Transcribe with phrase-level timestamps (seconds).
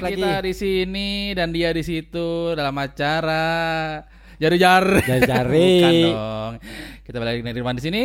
[0.00, 0.22] balik lagi.
[0.24, 3.44] kita di sini dan dia di situ dalam acara
[4.40, 5.04] jari-jar.
[5.04, 5.72] Jari-jari.
[5.84, 6.52] Bukan dong.
[7.04, 8.02] Kita balik lagi di di sini.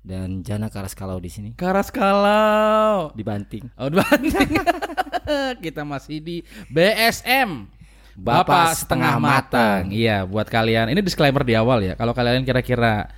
[0.00, 3.12] Dan Jana Karas kalau di sini Karas kalau.
[3.12, 3.68] dibanting.
[3.76, 4.48] Oh, banting.
[5.64, 6.36] kita masih di
[6.72, 7.68] BSM.
[8.20, 9.88] Bapak setengah matang.
[9.88, 10.92] Iya, buat kalian.
[10.92, 11.94] Ini disclaimer di awal ya.
[11.96, 13.08] Kalau kalian kira-kira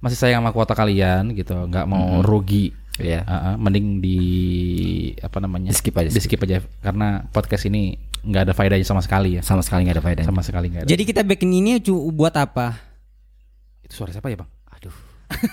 [0.00, 2.72] masih sayang sama kuota kalian gitu, nggak mau rugi.
[3.00, 3.20] Iya.
[3.24, 4.18] Uh, uh, mending di
[5.20, 5.72] apa namanya?
[5.72, 6.08] Di skip aja.
[6.12, 9.42] Di skip aja karena podcast ini nggak ada faedahnya sama sekali ya.
[9.42, 10.28] Sama sekali nggak ada faedahnya.
[10.28, 10.90] Sama sekali nggak ada.
[10.90, 11.80] Jadi kita backing ini
[12.12, 12.76] buat apa?
[13.84, 14.50] Itu suara siapa ya, Bang?
[14.76, 14.94] Aduh.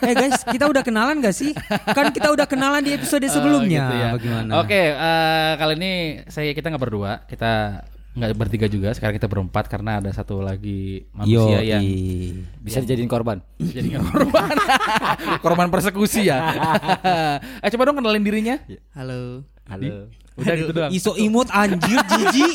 [0.03, 1.53] eh guys, kita udah kenalan gak sih?
[1.93, 3.81] Kan kita udah kenalan di episode sebelumnya.
[3.81, 4.09] Oh, gitu ya.
[4.17, 4.51] Bagaimana?
[4.61, 5.91] Oke, eh, kali ini
[6.27, 7.85] saya kita nggak berdua, kita
[8.17, 8.89] nggak bertiga juga.
[8.91, 11.83] Sekarang kita berempat karena ada satu lagi manusia yang
[12.59, 13.45] Bisa dijadiin korban.
[13.61, 14.49] jadi korban,
[15.45, 16.41] korban persekusi ya.
[17.63, 18.57] eh coba dong kenalin dirinya.
[18.97, 19.45] Halo.
[19.69, 20.09] Halo.
[20.33, 20.89] Udah gitu doang.
[20.89, 22.47] Iso imut anjir jiji.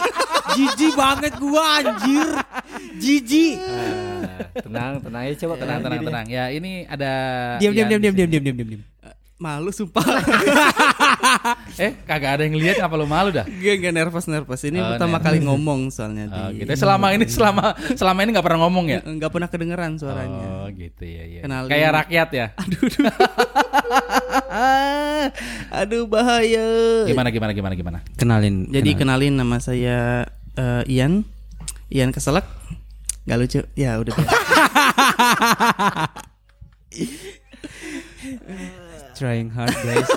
[0.52, 2.28] Jiji banget gua anjir.
[2.98, 3.56] Jiji.
[3.58, 6.10] Ah, tenang, tenang aja coba Tenang, tenang, dirinya.
[6.10, 6.26] tenang.
[6.26, 7.10] Ya ini ada.
[7.58, 8.82] Diam diam diam diam diam diam diam.
[9.42, 10.06] Malu sumpah.
[11.74, 13.48] Eh kagak ada yang lihat ngapa lu malu dah?
[13.48, 14.60] Gue gak nervous nervous.
[14.60, 15.26] Ini Oh, pertama nervous.
[15.26, 16.62] kali ngomong soalnya Oh, di.
[16.62, 16.76] gitu.
[16.78, 19.00] Selama ini selama selama ini nggak pernah ngomong ya?
[19.00, 20.46] Nggak pernah kedengeran suaranya.
[20.60, 21.40] Oh gitu ya ya.
[21.42, 21.70] Kenalin.
[21.72, 22.46] Kayak rakyat ya.
[22.62, 23.04] Aduh, aduh.
[25.80, 26.66] aduh bahaya.
[27.08, 27.98] Gimana gimana gimana gimana?
[28.14, 28.68] Kenalin.
[28.68, 31.24] Jadi kenalin nama saya eh, Ian.
[31.88, 32.44] Ian Keselak.
[33.24, 33.60] Gak lucu.
[33.74, 34.12] Ya udah.
[39.22, 40.10] Trying hard guys.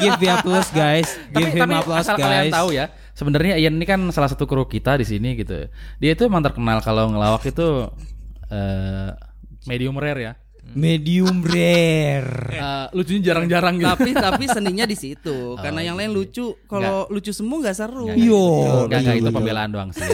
[0.00, 1.08] Give me applause guys.
[1.36, 2.54] Give him applause asal kalian guys.
[2.56, 5.68] tahu ya, sebenarnya Ian ini kan salah satu kru kita di sini gitu.
[6.00, 7.92] Dia itu emang terkenal kalau ngelawak itu
[8.48, 9.12] eh
[9.68, 10.32] medium rare ya.
[10.72, 12.40] Medium rare.
[12.62, 13.90] Eh, lucunya jarang-jarang gitu.
[13.90, 15.52] tapi tapi seninya di situ.
[15.64, 16.56] Karena yang lain lucu.
[16.64, 18.06] Kalau lucu semua nggak seru.
[18.14, 18.86] Yo.
[18.86, 20.08] Enggak, enggak itu pembelaan doang sih.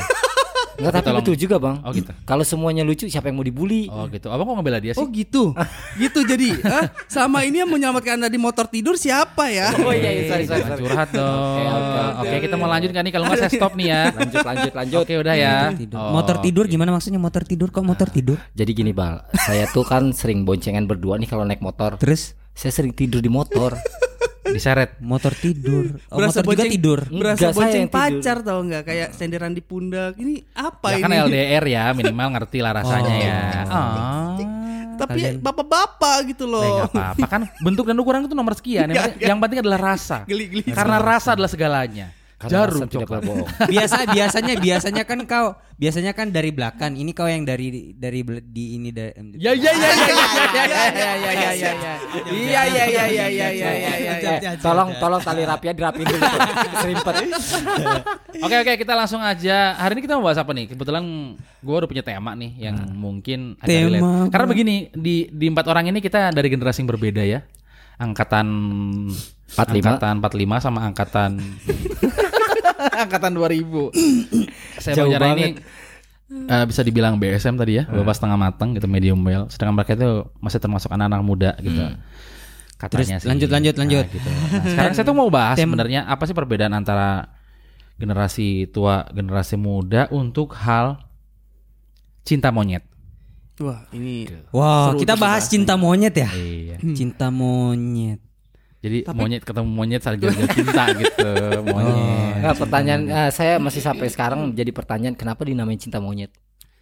[0.78, 1.19] Enggak tapi Tolong.
[1.27, 1.83] betul juga, Bang.
[1.83, 2.15] Oh, gitu.
[2.22, 3.91] Kalau semuanya lucu siapa yang mau dibully?
[3.91, 4.31] Oh gitu.
[4.31, 5.03] Abang kok ngebela dia sih?
[5.03, 5.50] Oh gitu,
[5.99, 6.55] gitu jadi.
[6.62, 6.87] Hah?
[7.11, 9.75] Sama ini yang menyelamatkan anda di motor tidur siapa ya?
[9.75, 10.83] Oh iya, iya sorry, sorry, sorry.
[10.87, 11.59] curhat dong.
[11.59, 12.00] Oke, Oke,
[12.31, 14.00] oke, kita mau lanjut kan nih kalau nggak saya stop nih ya.
[14.15, 14.99] Lanjut, lanjut, lanjut.
[15.03, 15.55] Oke, udah ya.
[15.75, 15.99] Tidur.
[15.99, 16.71] Oh, motor tidur oke.
[16.71, 18.38] gimana maksudnya motor tidur kok motor tidur?
[18.55, 19.19] Jadi gini, Bang.
[19.34, 21.99] Saya tuh kan sering boncengan berdua nih kalau naik motor.
[21.99, 23.78] Terus Saya sering tidur di motor.
[24.42, 24.96] Diseret.
[24.98, 26.00] motor tidur.
[26.08, 26.98] Oh, Berasa motor juga bonceng- tidur.
[27.04, 27.94] Berasa Enggak, saya bonceng tidur.
[27.94, 28.82] pacar tau nggak?
[28.82, 30.12] Kayak senderan di pundak.
[30.16, 31.02] Ini apa Ya ini?
[31.04, 33.20] kan LDR ya, minimal ngerti lah rasanya Oh.
[33.20, 33.41] ya.
[33.69, 34.36] Oh.
[34.98, 36.64] Tapi bapak-bapak gitu loh.
[36.82, 38.88] nggak apa-apa kan bentuk dan ukuran itu nomor sekian.
[38.88, 40.16] Yang, penting, yang penting adalah rasa.
[40.25, 40.66] Geli-geli.
[40.66, 42.18] Karena rasa adalah segalanya.
[42.38, 43.10] Karena Jarum tidak coklat.
[43.19, 43.49] berbohong.
[43.66, 46.94] Biasa biasanya biasanya kan kau biasanya kan dari belakang.
[46.94, 50.15] Ini kau yang dari dari di ini da- Ya ya ya ya ya
[50.47, 51.94] ya ya ya ya ya ya ya.
[52.31, 54.38] Iya ya ya ya ya ya ya ya.
[54.38, 56.22] Eh, tolong tolong tali rapinya dirapiin dulu.
[56.78, 57.15] Serimpet.
[58.38, 59.75] Oke oke kita langsung aja.
[59.75, 60.70] Hari ini kita mau bahas apa nih?
[60.70, 61.03] Kebetulan
[61.59, 64.31] gue udah punya tema nih yang mungkin agak Tema relate.
[64.31, 67.43] Karena begini di di empat orang ini kita dari generasi yang berbeda ya.
[67.99, 68.47] Angkatan
[69.59, 69.91] 45.
[69.91, 71.31] angkatan 45 sama angkatan
[73.05, 73.65] angkatan 2000.
[74.83, 76.53] Saya Jauh bicara ini banget.
[76.53, 79.49] eh, bisa dibilang BSM tadi ya, bapak setengah matang gitu medium well.
[79.50, 81.83] Sedangkan mereka itu masih termasuk anak-anak muda gitu.
[82.78, 84.05] Katanya Terus lanjut, lanjut, lanjut.
[84.06, 84.28] Nah, gitu.
[84.31, 87.34] Nah, sekarang saya tuh mau bahas sebenarnya apa sih perbedaan antara
[87.99, 91.03] generasi tua, generasi muda untuk hal
[92.22, 92.87] cinta monyet.
[93.59, 96.31] Wah ini Wah, Seru kita bahas bahas cinta monyet ya.
[96.31, 96.78] Iya.
[96.94, 98.22] Cinta monyet.
[98.78, 101.31] Jadi monyet ketemu monyet saling jaga cinta gitu,
[101.66, 101.99] monyet.
[102.39, 106.31] Nah, pertanyaan eh, saya masih sampai sekarang jadi pertanyaan kenapa dinamain cinta monyet?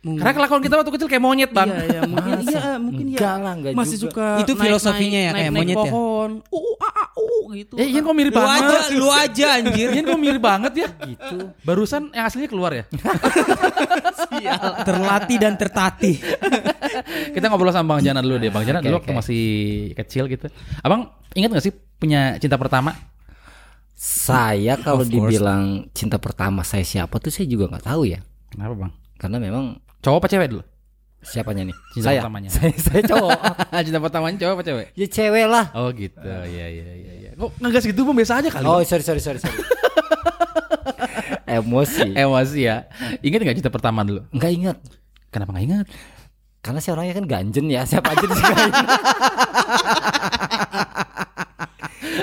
[0.05, 1.67] mungkin- Karena kelakuan kita waktu kecil kayak monyet, Bang.
[1.67, 3.19] Iya, iya, mungkin iya, mungkin ya.
[3.19, 4.12] Enggak lah, enggak Masih juga.
[4.12, 5.83] suka Itu filosofinya ya, kayak monyet ya?
[5.91, 6.31] pohon.
[6.47, 7.75] Uh, uh, ah, uh, gitu.
[7.75, 8.83] Eh, Ian kok mirip Lu aja, banget.
[8.95, 9.89] lu aja anjir.
[9.91, 10.89] Ian kok mirip banget ya?
[11.01, 11.37] Gitu.
[11.65, 12.85] Barusan yang aslinya keluar ya.
[14.87, 16.17] Terlatih dan tertatih.
[17.37, 18.49] Kita ngobrol sama Bang Jana dulu deh.
[18.49, 19.43] Bang Jana Oke, dulu waktu masih
[19.93, 20.49] kecil gitu.
[20.81, 22.97] Abang ingat gak sih punya cinta pertama?
[23.93, 28.25] Saya kalau dibilang cinta pertama saya siapa tuh saya juga nggak tahu ya.
[28.49, 28.93] Kenapa, Bang?
[29.21, 29.65] Karena memang
[30.00, 30.62] Cowok apa cewek dulu?
[31.27, 31.77] siapanya nih?
[31.91, 32.21] Cinta saya.
[32.23, 32.49] pertamanya.
[32.55, 33.41] Saya, saya cowok.
[33.91, 34.87] cinta pertamanya cowok apa cewek?
[34.94, 35.67] ya cewek lah.
[35.75, 36.23] Oh gitu.
[36.23, 37.31] Iya iya iya iya.
[37.35, 38.65] Kok ngegas gitu Bang biasa aja kali.
[38.65, 38.87] Oh Bang?
[38.87, 39.59] sorry sorry sorry sorry.
[41.59, 42.15] Emosi.
[42.15, 42.87] Emosi ya.
[43.27, 44.23] Ingat gak cinta pertama dulu?
[44.31, 44.77] Enggak ingat.
[45.35, 45.87] Kenapa gak ingat?
[46.67, 47.83] Karena saya orangnya kan ganjen ya.
[47.83, 48.73] Siapa aja disukain.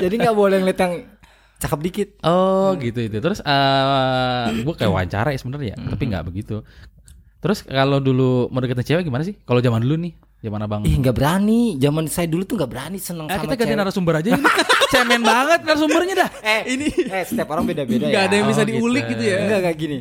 [0.04, 0.94] Jadi nggak boleh ngeliat yang
[1.58, 2.08] cakep dikit.
[2.22, 3.18] Oh gitu itu.
[3.18, 6.62] Terus eh gue kayak wawancara ya sebenarnya ya, tapi nggak begitu.
[7.40, 9.36] Terus kalau dulu mau deketin cewek gimana sih?
[9.40, 10.14] Kalau zaman dulu nih,
[10.44, 10.84] Zaman abang.
[10.84, 11.80] Ih nggak berani.
[11.80, 14.44] Zaman saya dulu tuh nggak berani seneng Eh, sama kita ganti narasumber aja ini.
[14.92, 16.30] Cemen banget narasumbernya dah.
[16.44, 18.12] Eh ini eh setiap orang beda-beda ya.
[18.12, 19.12] Nggak ada yang bisa Oh, diulik gitu.
[19.16, 19.38] gitu ya.
[19.40, 19.98] Enggak kayak gini.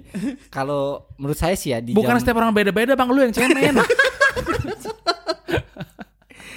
[0.51, 3.79] Kalau menurut saya sih ya di Bukan jam- setiap orang beda-beda bang, lu yang cemen.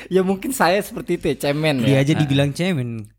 [0.08, 2.04] ya mungkin saya seperti itu ya, cemen Dia ya.
[2.06, 3.10] aja dibilang cemen.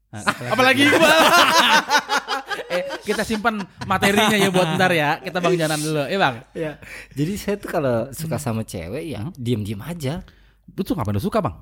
[0.49, 1.03] Apalagi gua.
[2.73, 5.21] eh, kita simpan materinya ya buat ntar ya.
[5.21, 6.03] Kita bang jalan dulu.
[6.09, 6.73] Eh bang, Ya.
[7.13, 10.25] Jadi saya tuh kalau suka sama cewek ya diem-diem aja.
[10.67, 11.55] lu tuh ngapain lu suka bang?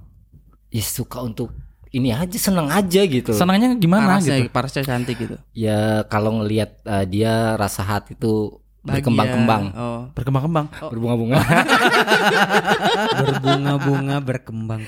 [0.71, 1.53] Ya suka untuk
[1.91, 3.31] ini aja seneng aja gitu.
[3.31, 4.51] Senangnya gimana Parasnya, gitu?
[4.51, 5.37] parasnya cantik gitu.
[5.55, 8.59] Ya kalau ngelihat eh, dia rasa hati itu.
[8.85, 10.01] Berkembang-kembang, Oh.
[10.13, 10.67] Berkembang-kembang.
[10.93, 11.39] berbunga-bunga.
[13.19, 14.81] Berbunga-bunga berkembang.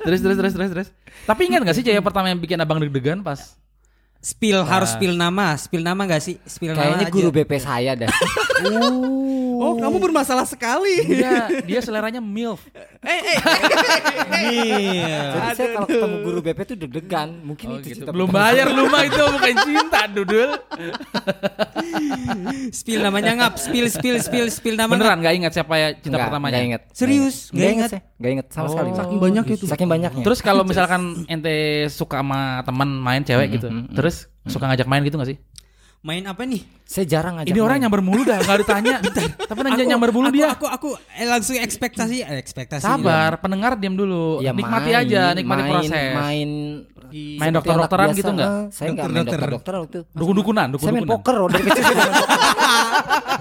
[0.00, 0.88] terus terus terus terus terus.
[1.26, 3.58] Tapi ingat gak sih cewek pertama yang bikin abang deg-degan pas?
[4.24, 6.40] Spill harus spill nama, spill nama gak sih?
[6.48, 7.36] Spill Kayaknya nama guru aja.
[7.44, 8.08] BP saya dah.
[9.54, 11.06] Oh, kamu bermasalah sekali.
[11.06, 12.58] Dia dia seleranya milf.
[14.34, 17.28] Jadi saya kalau ketemu guru BP tuh deg-degan.
[17.40, 18.02] Mungkin Oh, itu gitu.
[18.02, 20.50] cinta Belum bayar lu mah itu bukan cinta, Dudul.
[22.74, 24.90] Spill namanya ngap, spill spill spill spill nama.
[24.90, 26.52] Beneran gak ingat siapa ya cinta Nggak, pertamanya?
[26.52, 26.82] nggak inget.
[26.90, 27.36] Serius?
[27.54, 27.90] Inget ingat?
[27.90, 28.02] saya.
[28.14, 28.88] Nggak inget sama sekali.
[28.90, 29.64] Oh, Saking banyak itu.
[29.70, 30.24] Saking banyaknya.
[30.26, 31.00] Terus kalau misalkan
[31.30, 31.56] ente
[31.88, 34.13] suka sama teman main cewek gitu, terus
[34.44, 35.38] suka ngajak main gitu gak sih?
[36.00, 36.60] Main apa nih?
[36.84, 37.82] saya jarang ngajak Ini orang main.
[37.88, 39.00] nyamber mulu dah, gak ditanya.
[39.48, 40.46] Tapi nanya nyamber mulu aku, dia.
[40.52, 42.84] Aku aku eh, langsung ekspektasi, eh, ekspektasi.
[42.84, 44.38] Sabar, pendengar diam dulu.
[44.38, 46.12] Ya, Nikmati main, aja, nikmati main, proses.
[46.12, 46.50] Main
[47.14, 48.48] Main dokter-dokteran gitu nggak?
[48.48, 49.38] Eh, Saya nggak main Dokter-dokter.
[49.38, 50.04] dokter-dokteran waktu itu.
[50.12, 51.08] Dukun-dukunan, Saya main dukun-dukunan.
[51.08, 53.33] poker dari kecil saya main poker.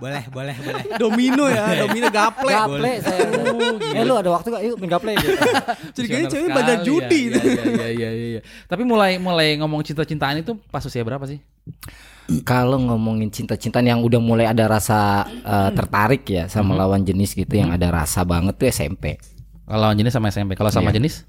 [0.00, 0.84] Boleh, boleh, boleh.
[1.02, 2.48] Domino ya, domino gaple.
[2.48, 3.20] Gaple saya.
[4.00, 4.62] Eh lu ada waktu gak?
[4.64, 5.30] Yuk main gaple gitu.
[5.94, 6.84] Curiganya Visioner cewek banyak ya.
[6.84, 7.20] judi.
[7.28, 8.40] Iya, iya, iya, iya, iya.
[8.64, 11.38] Tapi mulai mulai ngomong cinta-cintaan itu pas usia berapa sih?
[12.42, 17.50] Kalau ngomongin cinta-cintaan yang udah mulai ada rasa eh, tertarik ya sama lawan jenis gitu
[17.52, 19.18] yang ada rasa banget tuh SMP.
[19.66, 20.54] Kalau lawan jenis sama SMP.
[20.54, 21.02] Kalau sama Iya.
[21.02, 21.26] jenis?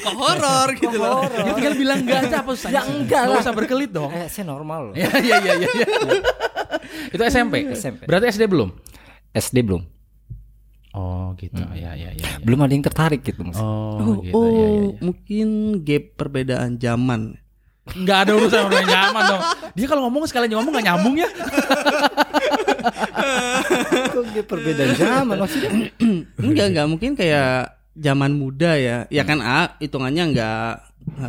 [0.00, 1.22] Kok horor gitu loh.
[1.28, 2.74] Ya tinggal bilang enggak aja apa susahnya?
[2.74, 3.42] Ya enggak Nggak lah.
[3.42, 4.10] usah berkelit dong.
[4.10, 4.94] Eh, saya normal loh.
[4.94, 5.68] Iya iya iya iya.
[5.70, 5.86] iya.
[7.08, 7.54] Itu SMP.
[7.72, 8.04] SMP.
[8.08, 8.68] Berarti SD belum?
[9.30, 9.82] SD belum.
[10.94, 11.58] Oh gitu.
[11.74, 12.22] Iya iya iya.
[12.22, 12.38] iya.
[12.40, 13.66] Belum ada yang tertarik gitu maksudnya.
[13.66, 14.32] Oh, Oh, gitu.
[14.32, 14.98] oh, iya, iya, iya.
[15.02, 15.46] mungkin
[15.82, 17.34] gap perbedaan zaman.
[17.84, 19.42] Enggak ada urusan orang nyaman dong.
[19.74, 21.28] Dia kalau ngomong sekalian ngomong enggak nyambung ya.
[24.32, 25.70] Dia perbedaan zaman maksudnya?
[26.38, 27.52] enggak, enggak mungkin kayak
[27.94, 28.96] zaman muda ya.
[29.08, 30.70] Ya kan ah, hitungannya enggak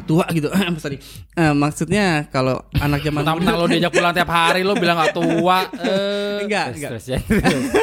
[0.08, 0.48] tua gitu.
[0.80, 0.98] Sorry.
[1.36, 5.68] Eh, maksudnya kalau anak zaman Mentang-mentang lo diajak pulang tiap hari lo bilang gak tua.
[5.84, 6.90] Eh, enggak, enggak.
[6.96, 7.20] Stres ya.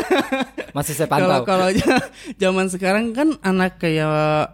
[0.76, 1.44] Masih saya Kalau pantau.
[1.44, 1.68] kalau
[2.42, 4.48] zaman sekarang kan anak kayak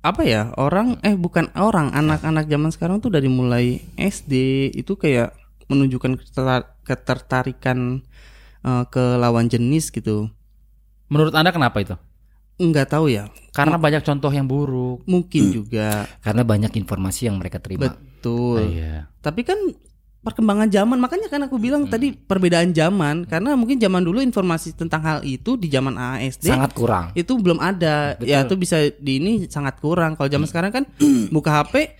[0.00, 4.32] apa ya orang eh bukan orang anak-anak zaman sekarang tuh dari mulai SD
[4.72, 5.36] itu kayak
[5.68, 8.00] menunjukkan ketertar- ketertarikan
[8.62, 10.28] eh, ke lawan jenis gitu.
[11.10, 11.96] Menurut Anda kenapa itu?
[12.60, 13.32] nggak tahu ya.
[13.56, 15.00] Karena banyak contoh yang buruk.
[15.08, 16.04] mungkin juga.
[16.20, 17.88] Karena banyak informasi yang mereka terima.
[17.96, 18.60] betul.
[18.68, 19.08] Iya.
[19.24, 19.56] tapi kan
[20.20, 23.24] perkembangan zaman makanya kan aku bilang tadi perbedaan zaman.
[23.24, 27.16] Karena mungkin zaman dulu informasi tentang hal itu di zaman ASD Sangat kurang.
[27.16, 28.20] itu belum ada.
[28.20, 30.20] Ya itu bisa di ini sangat kurang.
[30.20, 30.84] Kalau zaman sekarang kan
[31.34, 31.96] buka HP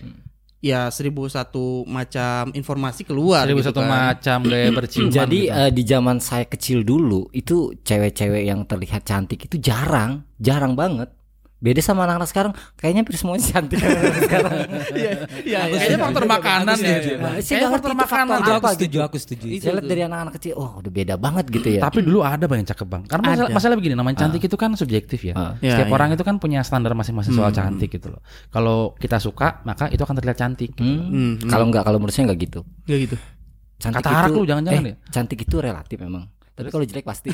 [0.61, 3.89] ya seribu satu macam informasi keluar Seribu gitu satu kan.
[3.89, 5.09] macam gaya berciuman.
[5.09, 5.57] Jadi gitu.
[5.57, 11.09] eh, di zaman saya kecil dulu itu cewek-cewek yang terlihat cantik itu jarang, jarang banget.
[11.61, 13.77] Beda sama anak-anak sekarang, kayaknya hampir semuanya cantik
[14.25, 14.51] sekarang.
[14.91, 15.11] Iya,
[15.45, 15.77] iya, iya.
[15.77, 16.83] Kayaknya faktor makanan ya.
[16.83, 17.15] ya, iya.
[17.15, 18.25] Nah, saya Kayaknya nggak faktor makanan.
[18.33, 19.05] faktor Aku, apa aku setuju, gitu.
[19.05, 19.45] aku setuju.
[19.61, 21.81] Saya lihat dari anak-anak kecil, oh udah beda banget gitu ya.
[21.81, 23.03] Tapi dulu ada banyak cakep bang.
[23.05, 25.33] Karena masalah, masalah begini, namanya cantik itu kan subjektif ya.
[25.37, 25.53] Ah.
[25.61, 25.93] Ya, Setiap ya.
[25.93, 28.21] orang itu kan punya standar masing-masing soal cantik gitu loh.
[28.49, 30.73] Kalau kita suka, maka itu akan terlihat cantik.
[30.75, 32.65] Hmm, Hmm, Kalau nggak, kalau menurut saya nggak gitu.
[32.89, 33.15] Nggak gitu.
[33.77, 34.95] Cantik Katarak itu, lu, jangan-jangan eh, ya?
[35.09, 36.25] Cantik itu relatif memang.
[36.61, 37.29] Tapi kalau jelek pasti.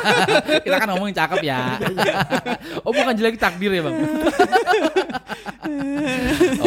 [0.64, 1.74] kita kan ngomongin cakep ya.
[2.86, 3.96] oh bukan jelek takdir ya bang.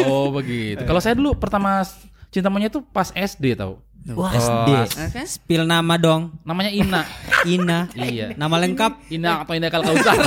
[0.04, 0.84] oh begitu.
[0.84, 1.80] Kalau saya dulu pertama
[2.28, 3.80] cinta monyet tuh pas SD tau.
[4.12, 5.16] Wah, Oh, SD.
[5.24, 6.36] Spill nama dong.
[6.44, 7.02] Namanya Ina.
[7.48, 7.88] Ina.
[7.94, 8.36] Iya.
[8.36, 9.08] Nama lengkap.
[9.08, 10.12] Ina atau Ina kalau Kausar.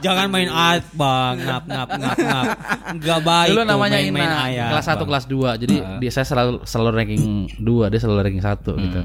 [0.00, 2.44] Jangan main at bang, ngap ngap ngap ngap.
[2.90, 3.50] Enggak baik.
[3.52, 4.44] Dulu namanya main-main Ina.
[4.44, 5.06] ayam, kelas 1 Bang.
[5.06, 5.62] kelas 2.
[5.62, 7.24] Jadi dia saya selalu selalu ranking
[7.58, 9.00] 2, dia selalu ranking 1 gitu.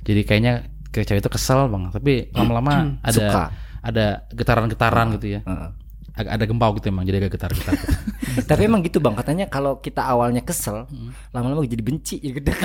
[0.00, 0.52] Jadi kayaknya
[0.88, 1.84] ke cewek itu kesel bang.
[1.90, 3.42] Tapi lama-lama ada Suka.
[3.80, 5.40] ada getaran-getaran gitu ya.
[5.44, 5.68] Heeh.
[6.20, 7.04] Agak ada gempau gitu emang.
[7.04, 7.74] Jadi agak getar-getar.
[7.74, 7.94] gitu.
[8.50, 10.86] Tapi emang gitu bang, katanya kalau kita awalnya kesel,
[11.30, 12.52] lama-lama jadi benci, jadi gede.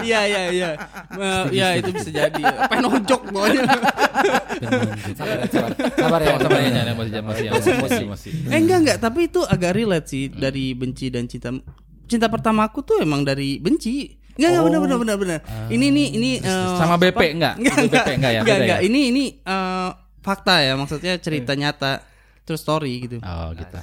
[0.00, 0.70] Iya, iya, iya.
[1.12, 2.42] Eh, Iya, itu bisa jadi.
[2.68, 3.62] Pengen nonjok pokoknya.
[5.18, 8.28] sabar, sabar, sabar ya, sabar ya, jangan emosi, jangan emosi, emosi, emosi, emosi.
[8.48, 11.50] Eh enggak enggak, tapi itu agak relate sih dari benci dan cinta.
[12.04, 14.12] Cinta pertama aku tuh emang dari benci.
[14.34, 15.38] Enggak, enggak benar benar benar benar.
[15.70, 16.76] Ini nih ini eh, Oh.
[16.76, 17.22] Sama BP apa?
[17.28, 17.54] enggak?
[17.56, 18.40] Enggak, BP enggak, enggak ya?
[18.42, 18.78] Enggak, enggak.
[18.80, 18.86] ya?
[18.86, 19.90] Ini ini eh,
[20.24, 22.00] fakta ya, maksudnya cerita nyata,
[22.42, 23.16] true story gitu.
[23.20, 23.76] Oh gitu.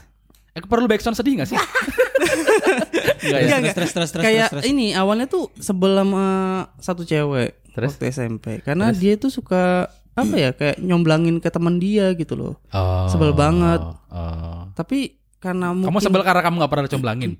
[0.52, 1.60] Eh perlu backsound sedih gak sih?
[3.24, 3.56] Enggak ya?
[3.62, 4.64] Enggak, terus, terus, terus, Kayak terus.
[4.66, 7.96] ini awalnya tuh sebelum eh, satu cewek Terus?
[7.96, 8.60] waktu SMP.
[8.66, 12.54] Karena dia tuh suka apa ya kayak nyomblangin ke teman dia gitu loh.
[12.76, 13.08] Oh.
[13.08, 13.80] Sebel banget.
[14.12, 14.68] Oh.
[14.76, 17.32] Tapi karena mungkin Kamu sebel karena kamu gak pernah dicomblangin?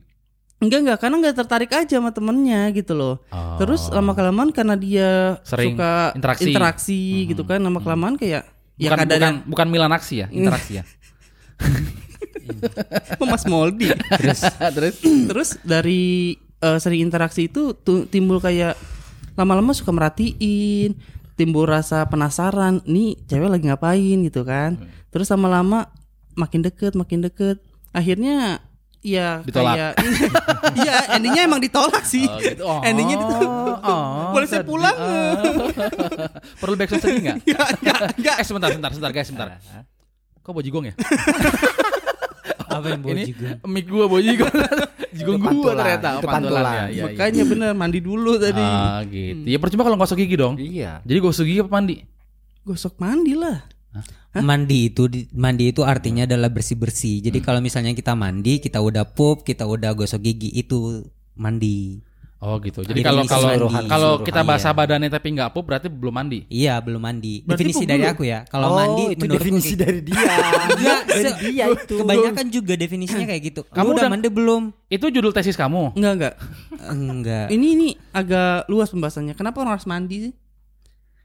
[0.62, 3.20] Enggak enggak karena enggak tertarik aja sama temennya gitu loh.
[3.34, 3.58] Oh.
[3.60, 7.28] Terus lama kelamaan karena dia Sering suka interaksi.
[7.28, 8.46] gitu kan lama kelamaan kayak
[8.82, 10.84] ya bukan, kadang bukan, bukan Milan aksi ya, interaksi ya.
[13.32, 13.94] Mas Moldi.
[13.94, 14.42] Terus
[14.76, 18.74] terus Terus dari eh, sering interaksi itu tu- timbul kayak
[19.38, 20.98] lama-lama suka merhatiin,
[21.40, 24.76] timbul rasa penasaran, nih cewek lagi ngapain gitu kan.
[24.78, 24.90] Hmm.
[25.14, 25.88] Terus lama-lama
[26.36, 27.62] makin deket, makin deket.
[27.92, 28.64] Akhirnya
[29.02, 29.98] ya Ditolak.
[30.78, 32.24] Iya, endingnya emang ditolak sih.
[32.24, 32.64] Oh, gitu.
[32.64, 33.50] Oh, endingnya ditolak.
[33.82, 34.96] oh, Boleh saya pulang?
[36.62, 37.36] Perlu backsound sedih gak?
[37.44, 38.36] Enggak, enggak, enggak.
[38.40, 39.48] Eh sebentar, sebentar, sebentar guys, sebentar.
[40.40, 40.94] Kok bojigong ya?
[42.72, 43.50] Apa yang bawa juga?
[43.68, 44.54] mic gua bojigong.
[45.12, 46.08] Jigong Itu gua ternyata.
[46.08, 46.64] itu Oh, pantulan pantulan.
[46.64, 46.72] ya.
[46.72, 47.04] iya, iya.
[47.04, 48.64] Makanya bener mandi dulu tadi.
[48.64, 49.44] Ah gitu.
[49.44, 50.56] Ya percuma kalau gosok gigi dong.
[50.56, 51.04] Iya.
[51.04, 51.96] Jadi gosok gigi apa mandi?
[52.64, 53.60] Gosok mandi lah.
[54.32, 57.20] Mandi itu di- mandi itu artinya adalah bersih bersih.
[57.20, 61.04] Jadi kalau misalnya kita mandi, kita udah pup, kita udah gosok gigi itu
[61.36, 62.00] mandi.
[62.42, 62.82] Oh gitu.
[62.82, 63.86] Jadi kalau kalau mandi.
[63.86, 64.80] kalau kita basah iya.
[64.82, 66.40] badannya tapi nggak pup berarti belum mandi.
[66.50, 67.46] Iya belum mandi.
[67.46, 68.50] Berarti definisi dari aku ya.
[68.50, 70.18] Kalau oh, mandi itu definisi dari dia.
[70.74, 71.96] Enggak, dari dia itu.
[72.02, 73.62] Kebanyakan juga definisinya kayak gitu.
[73.70, 74.64] Kamu Kamu udah udah- mandi belum?
[74.90, 75.94] Itu judul tesis kamu.
[75.94, 76.34] Enggak, enggak.
[76.90, 77.48] Enggak.
[77.54, 79.38] Ini ini agak luas pembahasannya.
[79.38, 80.34] Kenapa orang harus mandi sih?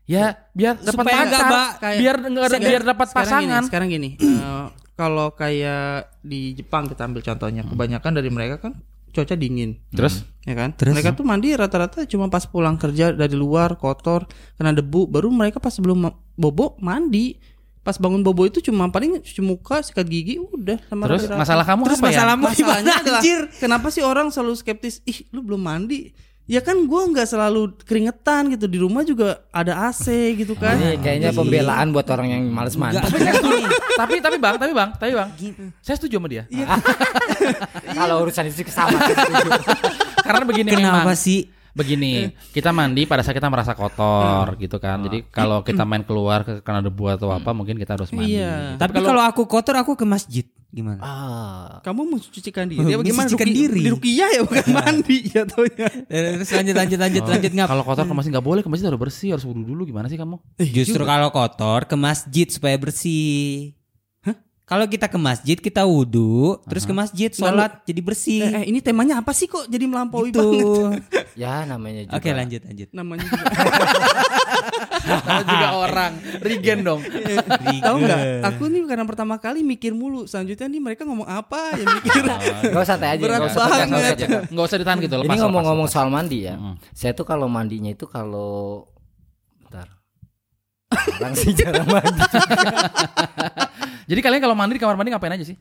[0.07, 3.43] Ya biar dapat nggak, Mbak, kayak- biar nggak ada- biar dapat Sekarang pasangan.
[3.59, 8.73] Gini, sekarang gini, eh, kalau kayak di Jepang kita ambil contohnya, kebanyakan dari mereka kan
[9.09, 10.71] cuaca dingin, Terus ya kan?
[10.73, 10.93] Terus?
[10.93, 15.57] Mereka tuh mandi rata-rata cuma pas pulang kerja dari luar kotor, kena debu, baru mereka
[15.57, 17.35] pas sebelum bobo mandi.
[17.81, 21.39] Pas bangun bobo itu cuma paling cuci muka, sikat gigi, udah sama terus rata-rata.
[21.39, 22.11] masalah kamu Terus apa ya?
[22.13, 23.41] masalahmu Masalahnya gimana adalah anjir?
[23.57, 24.95] kenapa sih orang selalu skeptis?
[25.03, 26.11] Ih, lu belum mandi?
[26.47, 30.07] Ya kan gua nggak selalu keringetan gitu di rumah juga ada AC
[30.39, 30.79] gitu kan.
[30.79, 33.03] Ini kayaknya pembelaan buat orang yang males mandi.
[33.03, 33.67] Saya setuju.
[33.99, 35.29] tapi tapi bang, tapi bang, tapi bang,
[35.83, 36.47] saya setuju sama dia.
[37.99, 38.95] Kalau urusan itu sama.
[40.23, 41.19] Karena begini Kenapa memang.
[41.19, 41.56] sih?
[41.77, 42.13] Begini,
[42.51, 44.97] kita mandi pada saat kita merasa kotor gitu kan.
[45.03, 48.35] Jadi kalau kita main keluar ke- kena debu atau apa, mungkin kita harus mandi.
[48.35, 48.75] Iya.
[48.75, 50.99] Tapi kalau aku kotor aku ke masjid gimana?
[50.99, 51.69] ah.
[51.81, 53.25] Kamu mencucikan diri Oh, ya bagaimana?
[53.25, 53.81] mencucikan Ruki- diri.
[53.81, 55.43] Di rukiah ya bukan mandi ya.
[56.07, 57.69] Eh, Terus lanjut lanjut lanjut lanjut ngap.
[57.71, 59.85] Kalau kotor ke masjid nggak boleh, ke masjid harus bersih, harus wudhu dulu.
[59.85, 60.37] Gimana sih kamu?
[60.59, 63.77] Justru kalau kotor ke masjid supaya bersih.
[64.67, 68.43] Kalau kita ke masjid kita wudhu, terus ke masjid sholat jadi bersih.
[68.43, 70.43] Eh, eh, ini temanya apa sih kok jadi melampaui Itu.
[70.43, 71.07] banget?
[71.37, 72.17] Ya namanya juga.
[72.17, 72.89] Oke lanjut lanjut.
[72.97, 73.47] Namanya juga.
[75.47, 76.99] Juga orang, Regen dong.
[77.85, 78.19] Tahu nggak?
[78.43, 80.27] Aku nih karena pertama kali mikir mulu.
[80.27, 82.25] Selanjutnya nih mereka ngomong apa ya mikir.
[82.75, 83.23] Gak usah santai aja.
[83.23, 84.17] Berat nggak usah banget.
[84.51, 85.15] Nggak usah ditahan gitu.
[85.23, 86.59] Ini lepas, ngomong-ngomong lepas, soal mandi ya.
[86.59, 86.75] Mm.
[86.91, 88.89] Saya tuh kalau mandinya itu kalau
[89.63, 89.87] bentar.
[91.21, 92.21] Orang sih jarang mandi.
[94.07, 95.59] Jadi kalian kalau mandi di kamar mandi ngapain aja sih?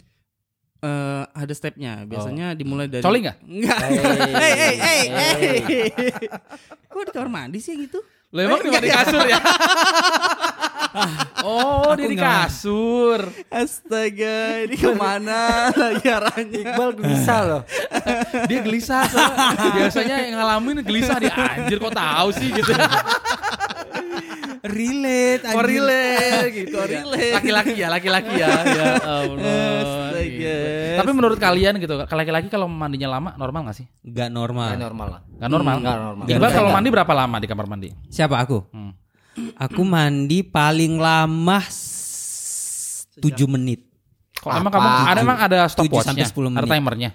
[0.77, 2.05] Eh, ada stepnya.
[2.05, 3.37] Biasanya dimulai dari Coli nggak?
[3.41, 3.77] Enggak.
[3.79, 5.57] Hey, Hei hei hei hey.
[5.89, 6.11] hei.
[6.85, 7.97] Kok di kamar mandi sih gitu?
[8.29, 9.39] Lo emang di di kasur ya?
[11.41, 13.19] oh, dia di nggak- kasur.
[13.63, 15.41] Astaga, ini ke mana
[15.73, 16.59] lagi arahnya?
[16.61, 17.61] Iqbal bisa loh.
[18.45, 19.69] Dia gelisah soalnya.
[19.73, 22.71] Biasanya yang ngalamin gelisah dia anjir kok tahu sih gitu.
[24.65, 25.43] Relate.
[25.45, 25.69] Kok anjir.
[25.69, 26.77] relate gitu.
[27.37, 28.49] Laki-laki ya, laki-laki ya.
[28.65, 30.17] Ya Allah.
[30.25, 30.97] Gitu.
[30.97, 33.85] Tapi menurut kalian gitu, laki-laki kalau mandinya lama normal gak sih?
[34.01, 34.69] Nggak normal.
[34.73, 35.21] Nggak normal lah.
[35.37, 35.75] Gak normal.
[35.79, 36.25] Nggak normal.
[36.25, 37.89] Iqbal kalau mandi berapa lama di kamar mandi?
[38.09, 38.57] Siapa aku?
[38.73, 38.91] Hmm.
[39.59, 41.59] Aku mandi paling lama
[43.19, 43.83] 7 menit.
[44.39, 46.71] Kok emang kamu ada emang ada stopwatchnya, sampai 10 ada menit.
[46.79, 47.09] timernya?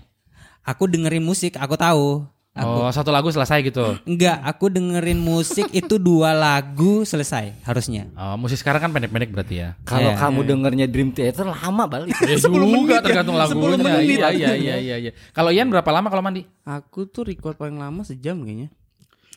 [0.65, 2.25] Aku dengerin musik, aku tahu.
[2.51, 3.95] Aku Oh, satu lagu selesai gitu.
[4.03, 8.11] enggak, aku dengerin musik itu dua lagu selesai harusnya.
[8.13, 9.79] Oh, musik sekarang kan pendek-pendek berarti ya.
[9.87, 10.19] Kalau Iya.
[10.19, 12.11] kamu dengernya Dream Theater lama balik.
[12.19, 13.79] Ya juga tergantung 10 lagunya.
[13.79, 14.19] menit.
[14.19, 15.11] Iya iya iya iya iya.
[15.31, 16.43] Kalau Ian berapa lama kalau mandi?
[16.63, 18.75] Aku tuh record paling lama sejam kayaknya.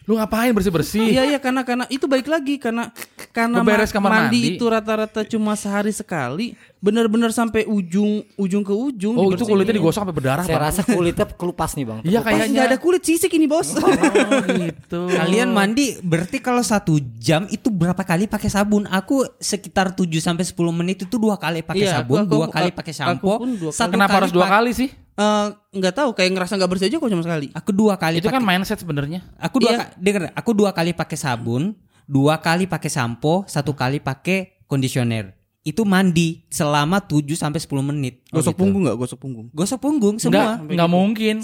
[0.04, 1.16] Lu ngapain bersih-bersih?
[1.16, 2.92] Iya iya karena karena itu baik lagi karena
[3.32, 4.58] karena ma- kamar mandi, mandi.
[4.58, 9.16] itu rata-rata cuma sehari sekali, benar-benar sampai ujung ujung ke ujung.
[9.16, 10.68] Oh itu kulitnya digosok sampai berdarah Saya Bang.
[10.68, 12.00] rasa kulitnya kelupas nih bang.
[12.04, 12.48] Iya kayaknya.
[12.52, 13.72] nggak ada kulit sisik ini bos.
[13.74, 13.88] Oh
[14.52, 15.00] gitu.
[15.24, 18.84] Kalian mandi berarti kalau satu jam itu berapa kali pakai sabun?
[18.86, 22.48] Aku sekitar 7 sampai 10 menit itu dua kali pakai Iya, sabun, aku- aku- dua
[22.50, 23.80] kali aku- pakai sampo, pun dua kali.
[23.80, 24.90] satu Kenapa harus dua kali sih?
[25.14, 27.48] Eh, nggak tahu kayak ngerasa nggak bersih aja kok cuma sekali.
[27.54, 29.24] Aku dua kali Itu kan pakai- mindset sebenarnya.
[29.38, 29.84] Aku dua Iya.
[29.96, 35.32] denger, aku dua kali pakai sabun, dua kali pakai sampo, satu kali pakai conditioner.
[35.64, 38.20] Itu mandi selama 7 sampai 10 menit.
[38.30, 38.60] Oh, Gosok gitu.
[38.60, 38.98] punggung nggak?
[39.00, 39.46] Gosok punggung.
[39.50, 40.68] Gosok punggung Enggak, semua.
[40.68, 41.36] enggak mungkin.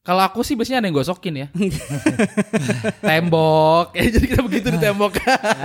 [0.00, 1.46] Kalau aku sih biasanya ada yang gosokin ya.
[3.04, 3.92] tembok.
[3.92, 5.12] Ya, jadi kita begitu di tembok.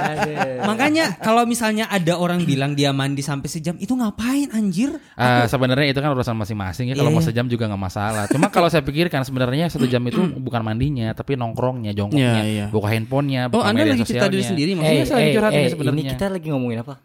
[0.69, 4.91] Makanya kalau misalnya ada orang bilang dia mandi sampai sejam itu ngapain anjir?
[5.15, 6.95] Eh, sebenarnya itu kan urusan masing-masing ya.
[6.95, 7.31] Kalau mau Iya.
[7.31, 8.23] sejam juga nggak masalah.
[8.27, 12.65] Cuma kalau saya pikirkan sebenarnya satu jam itu bukan mandinya, tapi nongkrongnya, jongkoknya, Iya, iya.
[12.69, 14.95] buka handphonenya, Oh, buka Anda media lagi cerita diri sendiri Eh, maksudnya?
[14.99, 15.95] Iya, saya lagi curhat ini eh, sebenarnya.
[16.03, 16.95] Ini kita lagi ngomongin apa?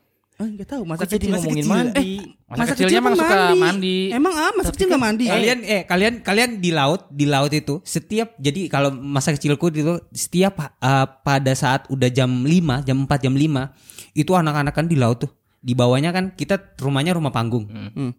[0.41, 1.69] Eh, nggak tahu masa Kok kecil ngomongin kecil.
[1.69, 2.13] mandi?
[2.17, 3.97] Eh, Masa kecilnya kan emang suka mandi.
[4.09, 5.25] Emang ah masa kecil nggak mandi?
[5.29, 10.01] Kalian eh kalian kalian di laut di laut itu setiap jadi kalau masa kecilku itu
[10.17, 14.97] setiap uh, pada saat udah jam 5, jam 4, jam 5 itu anak-anak kan di
[14.97, 15.31] laut tuh.
[15.61, 17.69] Di bawahnya kan kita rumahnya rumah panggung.
[17.69, 18.17] Hmm.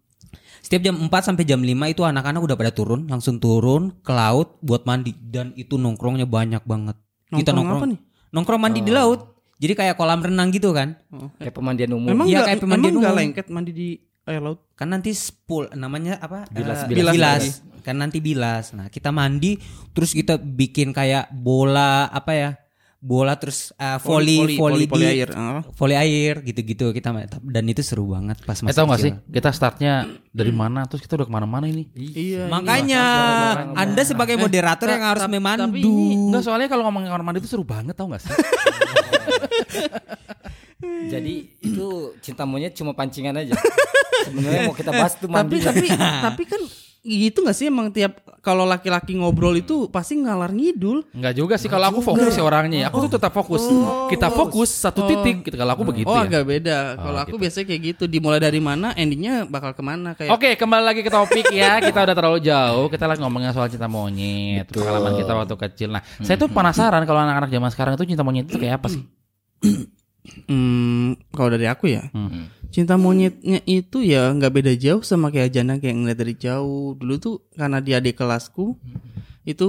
[0.62, 4.62] Setiap jam 4 sampai jam 5 itu anak-anak udah pada turun, langsung turun ke laut
[4.62, 7.01] buat mandi dan itu nongkrongnya banyak banget.
[7.34, 8.00] kita Nongkrong nongkrong apa nih?
[8.30, 9.30] Nongkrong mandi di laut.
[9.62, 10.98] Jadi kayak kolam renang gitu kan.
[11.38, 12.10] Kayak pemandian umum.
[12.10, 13.22] Emang Iya, nggak kayak pemandian emang nggak umum.
[13.22, 13.89] lengket mandi di
[14.22, 14.60] air laut?
[14.74, 17.10] kan nanti spool namanya apa Bilas, Eh, bilas.
[17.12, 17.44] bilas,
[17.82, 19.58] kan nanti bilas nah kita mandi
[19.91, 22.50] terus kita bikin kayak bola apa ya
[23.01, 25.29] bola terus eh, volley volley, volley di- air.
[25.34, 25.65] ah.
[25.74, 27.10] volley air gitu-gitu kita
[27.41, 29.93] dan itu seru banget pas Eh masih tau gak sih kita startnya
[30.29, 32.46] dari mana terus kita udah ke mana-mana ini Iya.
[32.46, 33.03] ini makanya
[33.74, 37.50] anda sebagai moderator yang harus memandu tapi ini Enggak soalnya kalau ngomongin kamar mandi itu
[37.50, 38.29] seru banget tau gak sih
[41.12, 41.88] Jadi itu
[42.20, 43.53] cinta monyet cuma pancingan aja.
[44.25, 45.58] Sebenarnya mau kita bahas tuh tapi mandi.
[45.60, 45.86] tapi
[46.25, 46.62] tapi kan
[47.01, 51.01] gitu nggak sih emang tiap kalau laki-laki ngobrol itu pasti ngalar ngidul.
[51.17, 52.77] Enggak juga sih kalau aku fokus ya orangnya.
[52.77, 52.88] Ya.
[52.93, 53.65] Aku tuh tetap fokus.
[54.10, 56.29] Kita fokus satu titik gitu Kalau aku begitu oh ya.
[56.29, 56.77] agak beda.
[56.98, 58.03] Kalau aku biasanya kayak gitu.
[58.05, 61.81] Dimulai dari mana endingnya bakal ke mana kayak Oke kembali lagi ke topik ya.
[61.81, 62.86] Kita udah terlalu jauh.
[62.89, 65.89] Kita lagi ngomongin soal cinta monyet Pengalaman kita waktu kecil.
[65.98, 69.01] Nah saya tuh penasaran Kalau anak-anak zaman sekarang itu cinta monyet itu kayak apa sih?
[70.46, 72.46] Hmm, kalau dari aku ya, Hmm.
[72.72, 76.96] Cinta monyetnya itu ya nggak beda jauh sama kayak Jana kayak ngeliat dari jauh.
[76.96, 78.79] Dulu tuh karena dia adik kelasku,
[79.44, 79.68] itu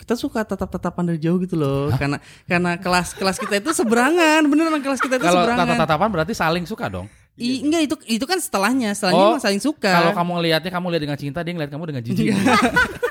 [0.00, 1.90] kita suka tatap-tatapan dari jauh gitu loh.
[1.98, 5.66] Karena karena kelas-kelas kita itu seberangan, beneran kelas kita itu Kalau seberangan.
[5.76, 9.88] tatap-tatapan berarti saling suka dong I, enggak itu itu kan setelahnya, setelahnya Oh, saling suka.
[9.88, 12.36] Kalau kamu ngelihatnya kamu lihat dengan cinta Dia ngeliat kamu dengan jijik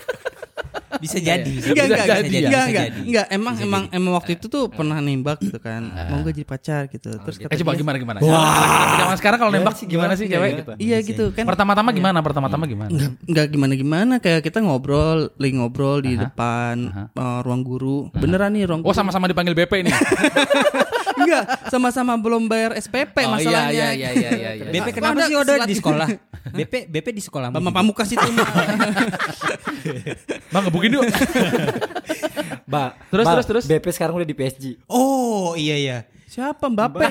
[1.03, 4.67] bisa jadi Enggak, enggak, bisa enggak, jadi, enggak, enggak, emang, emang, emang waktu itu tuh
[4.67, 8.17] pernah nembak gitu kan, mau gak jadi pacar gitu, terus kata Eh coba gimana gimana?
[8.19, 10.51] Zaman sekarang kalau nembak gimana sih cewek?
[10.59, 12.19] gitu iya gitu kan, Pertama-tama gimana?
[12.19, 12.89] Pertama-tama gimana?
[12.91, 14.13] Enggak, enggak gimana-gimana.
[14.19, 16.75] Kayak kita ngobrol, lagi ngobrol di depan
[17.15, 18.11] eh, ruang guru.
[18.13, 18.97] Beneran nih ruang Oh guru.
[18.97, 19.93] sama-sama dipanggil BP nih
[21.19, 23.69] enggak, sama-sama belum bayar SPP Oh, masalahnya.
[23.69, 24.71] iya, iya, iya, iya, iya.
[24.73, 26.07] BP kenapa Anda sih udah di sekolah
[26.49, 28.27] BP BP di sekolah Sama Pamukas itu.
[30.49, 31.03] Bang ngebukin yuk
[32.65, 33.63] Ba, Terus, Ba, terus, terus.
[33.65, 34.63] BP sekarang udah di PSG.
[34.87, 37.09] oh iya iya Siapa Mbappe?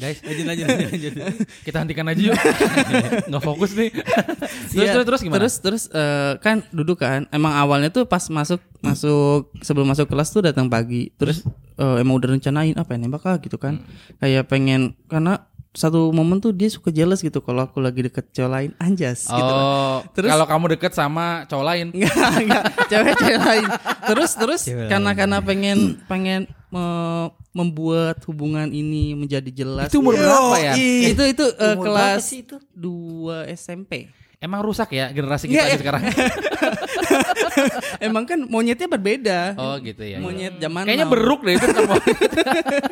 [0.00, 1.12] Guys lanjut lanjut lanjut
[1.68, 2.38] kita hentikan aja yuk
[3.30, 7.28] Nggak fokus nih Terus Iya, terus terus gimana Terus terus eh, kan duduk kan.
[7.28, 11.12] Emang awalnya tuh pas masuk masuk sebelum masuk kelas tuh datang pagi.
[11.14, 11.44] Terus
[11.76, 13.82] eh, emang udah rencanain apa ya nembak ah gitu kan.
[14.16, 18.50] Kayak pengen karena satu momen tuh dia suka jealous gitu kalau aku lagi deket cewek
[18.50, 19.38] lain anjas gitu.
[19.54, 23.66] Oh, Terus- kalau kamu deket sama cowok lain, Enggak, enggak, cewek-cewek lain.
[24.10, 29.90] Terus terus Cewek karena karena pengen pengen me- membuat hubungan ini menjadi jelas.
[29.90, 30.72] itu umur berapa ya?
[30.78, 32.56] Itu itu eh, Umur kelas berapa sih itu?
[32.78, 34.06] 2 SMP.
[34.40, 35.80] Emang rusak ya generasi kita Nggak, aja ya.
[35.82, 36.02] sekarang?
[38.06, 39.40] Emang kan monyetnya berbeda.
[39.54, 40.16] Oh gitu ya.
[40.16, 40.18] ya.
[40.18, 41.12] Monyet zaman Kayaknya now.
[41.12, 42.30] beruk deh itu bukan monyet.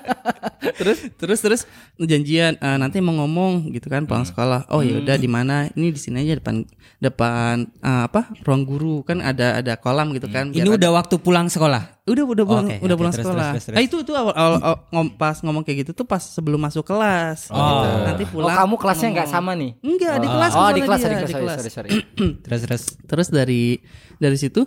[0.78, 1.60] terus terus terus
[1.96, 4.68] janjian eh, nanti mau ngomong gitu kan pulang sekolah.
[4.68, 5.70] Oh ya udah di mana?
[5.70, 6.66] Ini di sini aja depan
[6.98, 8.30] depan eh, apa?
[8.42, 10.50] ruang guru kan ada ada kolam gitu kan.
[10.50, 13.48] ini udah waktu pulang sekolah Udah udah pulang Oke, udah oke, pulang terus, sekolah.
[13.52, 16.24] terus, terus, Nah itu itu awal, awal, awal ngom- pas ngomong kayak gitu tuh pas
[16.24, 17.52] sebelum masuk kelas.
[17.52, 17.60] Oh.
[17.60, 17.88] Gitu.
[18.02, 18.56] Nanti Oh, pulang.
[18.56, 19.44] kamu kelasnya nggak ngomong.
[19.44, 19.70] sama nih?
[19.84, 20.52] Enggak di kelas.
[20.56, 22.34] Oh, di kelas, dia, di kelas, sorry, sorry, sorry.
[22.40, 23.76] terus terus Terus dari
[24.18, 24.66] dari situ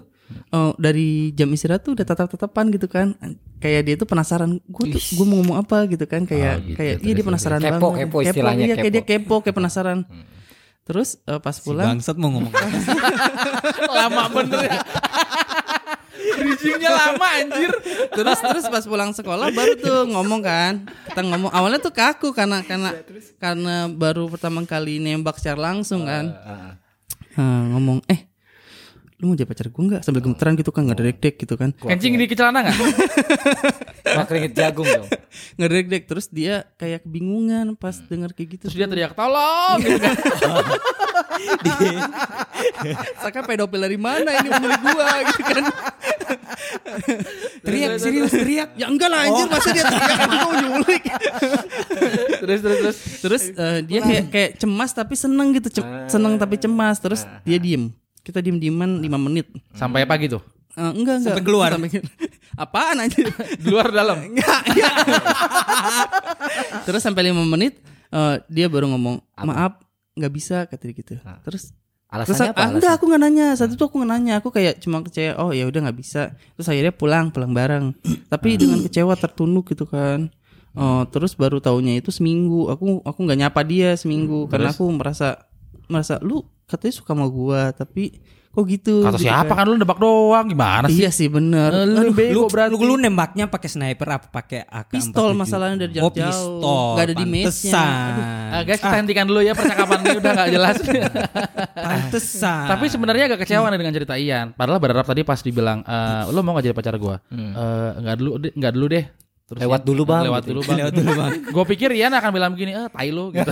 [0.49, 3.11] oh, dari jam istirahat tuh udah tatap-tatapan gitu kan.
[3.57, 6.77] Kayak dia tuh penasaran, gue tuh gue mau ngomong apa gitu kan kayak Oh, gitu.
[6.79, 7.67] kayak iya dia penasaran terus.
[7.69, 7.81] banget.
[7.83, 8.95] Kepo, kepo istilahnya, iya, kayak kepo.
[8.95, 9.99] dia kepo, kayak penasaran.
[10.81, 12.67] Terus eh, pas si pulang bangsat mau ngomong apa?
[14.01, 14.79] lama bener ya.
[16.11, 17.71] Bridgingnya lama anjir.
[18.11, 20.73] terus terus pas pulang sekolah baru tuh ngomong kan
[21.05, 22.91] kita ngomong awalnya tuh kaku karena karena
[23.37, 26.33] karena baru pertama kali nembak secara langsung kan
[27.31, 28.27] Ah, ngomong eh
[29.21, 30.01] lu mau jadi pacar gue nggak?
[30.01, 31.69] Sambil gemeteran gitu kan nggak dek gitu kan.
[31.77, 32.77] Kencing di celana enggak?
[34.17, 35.05] Wah keringet jagung dong.
[35.61, 38.63] nggak dek terus dia kayak kebingungan pas denger kayak gitu.
[38.65, 39.77] Terus dia teriak tolong!
[41.41, 42.09] Gitu kan.
[43.17, 45.09] Saka pedofil dari mana ini pemilik gua?
[45.29, 45.63] Gitu kan.
[47.61, 48.69] Teriak serius teriak.
[48.73, 50.17] ya enggak lah anjir masa dia teriak?
[50.17, 51.03] Aku mau nyulik?
[52.41, 52.97] Terus terus terus.
[53.21, 56.97] terus eh, dia kayak kayak cemas tapi seneng gitu Ce- seneng tapi cemas.
[57.01, 60.37] Terus dia diem kita diem dieman 5 menit Sampai apa gitu?
[60.71, 61.69] Eh, enggak enggak Sampai keluar.
[61.73, 61.99] Sampai-
[62.63, 63.17] apaan aja
[63.57, 64.17] Di luar dalam.
[64.29, 64.95] enggak enggak.
[66.87, 69.81] terus sampai 5 menit eh, dia baru ngomong maaf
[70.11, 71.71] nggak bisa kata dia gitu terus
[72.11, 72.59] Terus Alasannya apa?
[72.59, 75.55] ah, enggak aku nggak nanya Saat itu aku nggak nanya Aku kayak cuma kecewa Oh
[75.55, 77.95] ya udah nggak bisa Terus akhirnya pulang Pulang bareng
[78.31, 80.27] Tapi dengan kecewa tertunduk gitu kan
[80.71, 82.71] Oh, terus baru taunya itu seminggu.
[82.71, 85.43] Aku aku nggak nyapa dia seminggu karena aku merasa
[85.91, 88.15] merasa lu katanya suka sama gua tapi
[88.51, 88.99] kok gitu.
[88.99, 90.99] Kata gitu siapa kan lu nebak doang gimana sih?
[90.99, 91.71] Iya sih bener.
[91.87, 92.75] Lu Aduh, bego Lu, berarti.
[92.75, 94.91] lu, lu nembaknya pakai sniper apa pakai AK?
[94.91, 96.99] pistol masalahnya dari jauh Oh pistol.
[96.99, 97.71] Gak ada di matchnya.
[97.71, 98.11] Pantesan.
[98.51, 100.75] Ah, guys kita hentikan dulu ya percakapan ini udah nggak jelas.
[101.87, 102.65] Pantesan.
[102.67, 104.51] Tapi sebenarnya agak kecewa nih dengan cerita Ian.
[104.51, 107.23] Padahal berharap tadi pas dibilang, eh, lo mau gak jadi pacar gua?
[107.31, 109.05] Eh, nggak dulu, deh, nggak dulu deh.
[109.51, 110.49] Terus Lewat ya, dulu, Bang, Lewat gitu.
[110.49, 110.77] dulu bang.
[110.79, 111.31] Lewat dulu, Bang.
[111.45, 113.51] Gue pikir Ian akan bilang begini, eh tai lo gitu.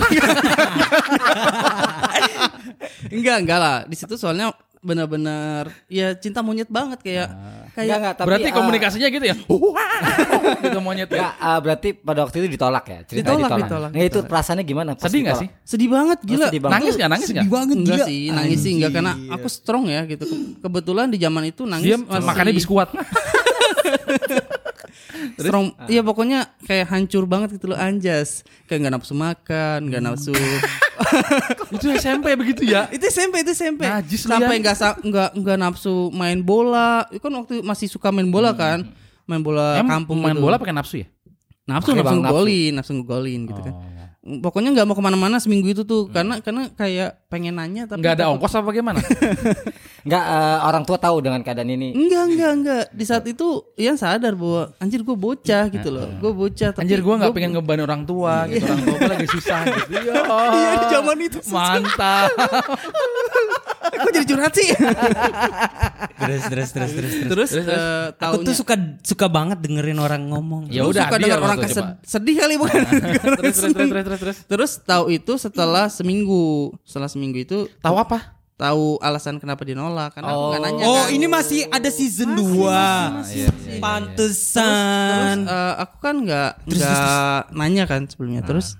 [3.10, 3.76] Enggak enggak lah.
[3.84, 4.48] Di situ soalnya
[4.80, 9.36] benar-benar ya cinta monyet banget kayak Enggak, kayak enggak, tapi Berarti eh, komunikasinya gitu ya?
[10.64, 11.20] gitu monyet ya.
[11.20, 12.98] enggak, eh, berarti pada waktu itu ditolak ya?
[13.04, 13.60] Cerita Ditolak, ditolak.
[13.62, 14.90] ditolak, Nah, itu perasaannya gimana?
[14.96, 15.42] pas Sedih gak ditolak?
[15.44, 15.48] sih?
[15.68, 16.46] sedih banget gila.
[16.48, 16.74] sedih banget.
[16.74, 17.08] Nangis gak?
[17.10, 17.44] Nangis gak?
[17.46, 18.06] banget Enggak gila.
[18.08, 20.24] sih, nangis sih enggak karena aku strong ya gitu.
[20.24, 22.88] Ke- Kebetulan di zaman itu nangis Dia masih makannya biskuat.
[25.36, 25.66] strong.
[25.86, 28.42] Iya pokoknya kayak hancur banget gitu loh anjas.
[28.64, 30.32] Kayak nggak nafsu makan, nggak nafsu.
[31.74, 32.86] itu SMP begitu ya?
[32.92, 33.86] itu SMP itu SMP.
[33.86, 37.06] Najis lu, Sampai nggak nggak nggak nafsu main bola.
[37.08, 38.84] Itu kan waktu masih suka main bola kan.
[39.24, 40.42] Main bola Em kampung main gitu.
[40.42, 41.08] bola pakai nafsu ya?
[41.68, 42.24] Nafsu nafsu Bang, nafsu.
[42.26, 43.74] ngegolin, nafsu ngegolin gitu kan.
[44.20, 48.12] Pokoknya nggak mau ke mana-mana seminggu itu tuh karena karena kayak pengen nanya tapi Nggak
[48.12, 49.00] ada takut- ongkos apa bagaimana?
[50.04, 51.96] Enggak, eh, orang tua tahu dengan keadaan ini.
[51.96, 56.32] Enggak enggak enggak di saat itu Ian sadar bahwa anjir gue bocah gitu loh gue
[56.36, 58.68] bocah tapi Anjir gue nggak pengen ngeban orang tua gitu.
[58.68, 59.88] Orang tua gue lagi susah gitu.
[59.88, 60.12] Ya.
[60.52, 62.28] Iya di zaman itu Mantap.
[63.90, 64.68] Kok jadi curhat sih
[66.16, 67.12] Terus terus terus terus.
[67.26, 70.68] Terus, eh, Aku taunya- tuh suka suka banget dengerin orang ngomong.
[70.68, 72.80] Ya udah suka dengar orang kesed- sedih kali bukan
[73.36, 74.36] Terus terus terus terus terus.
[74.44, 76.40] Terus tahu itu setelah seminggu
[76.82, 78.36] Setelah seminggu itu Tahu apa?
[78.54, 80.48] Tahu alasan kenapa dia nolak Karena aku Oh.
[80.50, 81.08] nggak nanya Oh, kan.
[81.10, 83.24] ini masih ada season 2.
[83.24, 85.36] Iya, Terus Pantesan.
[85.42, 88.76] eh, aku kan nggak nggak nanya kan sebelumnya Terus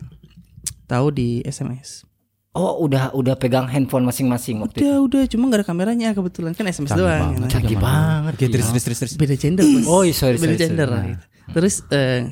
[0.85, 2.05] tahu di SMS
[2.51, 4.83] Oh, udah udah pegang handphone masing-masing waktu itu.
[4.83, 7.47] Udah udah cuma nggak ada kameranya kebetulan kan SMS doang.
[7.47, 8.35] Canggih banget.
[8.35, 9.15] Oke, terus terus terus terus.
[9.15, 9.87] beda gender bos.
[9.87, 11.11] Oh, iya, sorry, beda sorry, gender sorry.
[11.15, 11.25] gitu.
[11.51, 12.31] terus eh,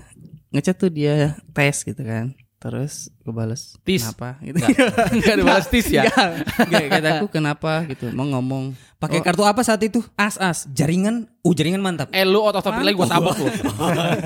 [0.55, 4.03] ngechat tuh dia tes gitu kan terus gue balas Tis.
[4.03, 4.59] kenapa gitu
[5.15, 6.11] Enggak ada balas tis ya.
[6.59, 10.03] Enggak, kata aku kenapa gitu mau ngomong Pakai kartu apa saat itu?
[10.19, 11.31] as as Jaringan.
[11.47, 12.11] Oh, jaringan mantap.
[12.11, 13.47] Eh lu otot otot lagi gua tabok lu.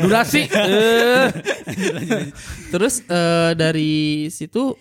[0.00, 0.48] Durasi.
[0.48, 1.28] Eh.
[2.68, 3.92] terus eh, dari
[4.28, 4.76] situ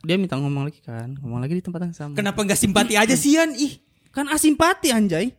[0.00, 3.12] dia minta ngomong lagi kan ngomong lagi di tempat yang sama Kenapa nggak simpati aja
[3.12, 3.52] sih Yan?
[3.52, 3.76] Ih,
[4.08, 5.36] kan asimpati anjay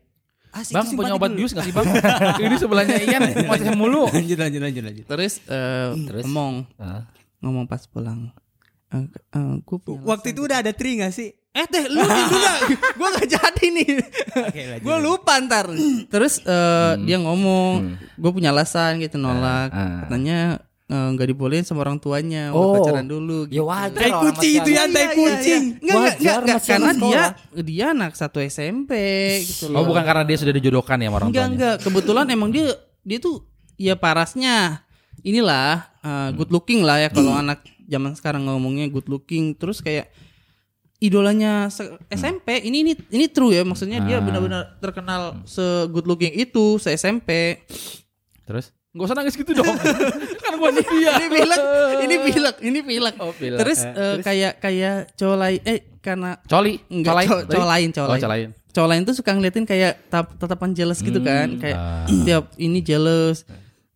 [0.47, 1.43] asik Bang punya obat dulu.
[1.43, 1.85] bius gak sih bang?
[2.39, 4.09] Ini sebelahnya Ian masih mulu.
[4.09, 5.05] Lanjut lanjut lanjut lanjut.
[5.05, 6.23] terus, eh, Terus?
[6.25, 7.05] ngomong Ah.
[7.39, 8.31] Ngomong pas pulang.
[8.87, 11.29] Eh, eh, gua punya Waktu itu udah ada tri gak sih?
[11.51, 12.47] Eh teh lu dulu
[12.95, 13.89] Gue gak jadi nih.
[14.31, 14.83] Oke, lanjut.
[14.85, 15.67] Gue lupa ntar.
[16.13, 17.83] Terus eh, dia ngomong
[18.15, 19.73] Gue punya alasan gitu nolak.
[19.73, 20.05] Ah.
[20.05, 22.79] Katanya eh, nggak dibolehin sama orang tuanya Oh.
[22.79, 25.63] Pacaran dulu Ya wajar Tai kucing itu ya, tai kucing.
[25.81, 27.23] Enggak, enggak, Wajar, enggak, enggak, masih Karena dia.
[27.59, 28.91] Dia anak satu SMP
[29.43, 29.81] gitu loh.
[29.81, 31.55] Oh bukan karena dia sudah dijodohkan ya sama orang Enggak, tuanya.
[31.59, 32.71] enggak Kebetulan emang dia
[33.03, 33.43] Dia tuh
[33.75, 34.86] Ya parasnya
[35.27, 40.07] Inilah eh, Good looking lah ya Kalau anak zaman sekarang ngomongnya good looking Terus kayak
[40.97, 44.23] idolanya se- SMP ini ini ini true ya maksudnya dia Ah.
[44.23, 47.61] benar-benar terkenal se good looking itu se SMP
[48.43, 48.73] Terus?
[48.89, 49.77] Gak usah nangis gitu dong.
[50.41, 51.11] kan gua nih dia.
[51.19, 51.61] ini pilek
[52.01, 53.59] ini pilek ini pilek Oh, pilek.
[53.61, 56.81] terus eh, kayak kayak cowok lain eh karena Coli.
[56.87, 57.25] enggak Colai.
[57.27, 58.49] cowok, cowok lain cowok Oh, lain cowok lain.
[58.67, 62.09] cowok lain tuh suka ngeliatin kayak tap- tatapan jealous gitu kan kayak ah.
[62.25, 63.45] tiap ini jealous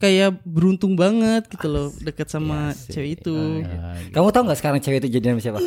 [0.01, 3.61] kayak beruntung banget gitu loh deket sama cewek itu
[4.09, 5.59] Kamu tahu nggak sekarang cewek itu jadian sama siapa?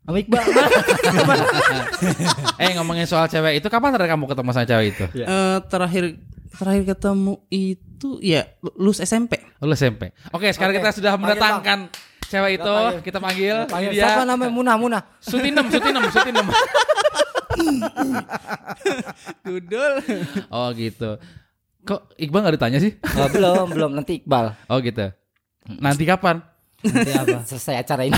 [0.00, 0.42] Sama Iqbal.
[2.66, 5.04] eh ngomongin soal cewek itu kapan terakhir kamu ketemu sama cewek itu?
[5.22, 6.04] Eh, terakhir
[6.50, 8.42] terakhir ketemu itu ya
[8.74, 9.38] lulus SMP.
[9.62, 10.10] Lulus SMP.
[10.34, 11.78] Oke, sekarang Oke, kita sudah panggil, mendatangkan
[12.26, 12.74] cewek itu.
[12.74, 13.02] panggil.
[13.06, 13.56] Kita panggil.
[13.70, 14.02] Ini dia.
[14.02, 15.02] Siapa namanya Munah Munah?
[15.22, 16.46] Sutinem, Sutinem, Sutinem.
[19.46, 19.92] Dudul.
[20.48, 21.20] Oh gitu.
[21.80, 22.92] Kok Iqbal nggak ditanya sih?
[23.16, 24.52] Oh, belum belum nanti Iqbal.
[24.66, 25.10] Oh gitu.
[25.72, 26.44] Nanti kapan?
[26.80, 27.38] Nanti apa?
[27.44, 28.16] Selesai acara ini.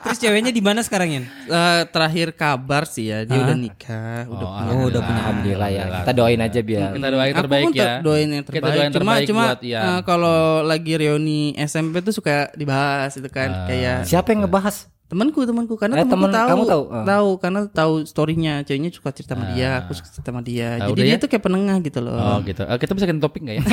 [0.00, 1.20] Terus ceweknya di mana sekarang ya?
[1.44, 3.44] Eh, terakhir kabar sih ya dia Ah.
[3.44, 5.84] udah nikah, udah Oh, punya Oh, udah punya alhamdulillah ya.
[6.00, 6.88] Kita doain aja biar.
[6.90, 7.92] Kita doain Aku terbaik ya.
[8.00, 8.74] doain yang Kita terbaik.
[8.74, 9.82] doain cuma terbaik cuma buat Ian.
[9.84, 13.66] eh, kalau lagi reuni SMP tuh suka dibahas itu kan Ah.
[13.66, 14.88] kayak Siapa yang ngebahas?
[15.08, 16.82] Temanku temanku karena Eh, temanku temen tahu kamu tahu?
[16.86, 17.04] Ah.
[17.06, 20.86] tahu karena tahu storynya ceweknya suka cerita sama dia aku suka cerita sama dia Ah,
[20.86, 21.16] jadi dia ya?
[21.16, 22.60] tuh kayak penengah gitu loh Oh gitu.
[22.60, 23.62] Eh, kita bisa ganti topik nggak ya?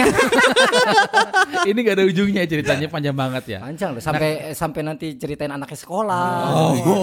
[1.66, 3.60] Ini gak ada ujungnya ceritanya panjang banget ya.
[3.60, 6.30] Panjang loh sampai sampai nanti ceritain anaknya sekolah.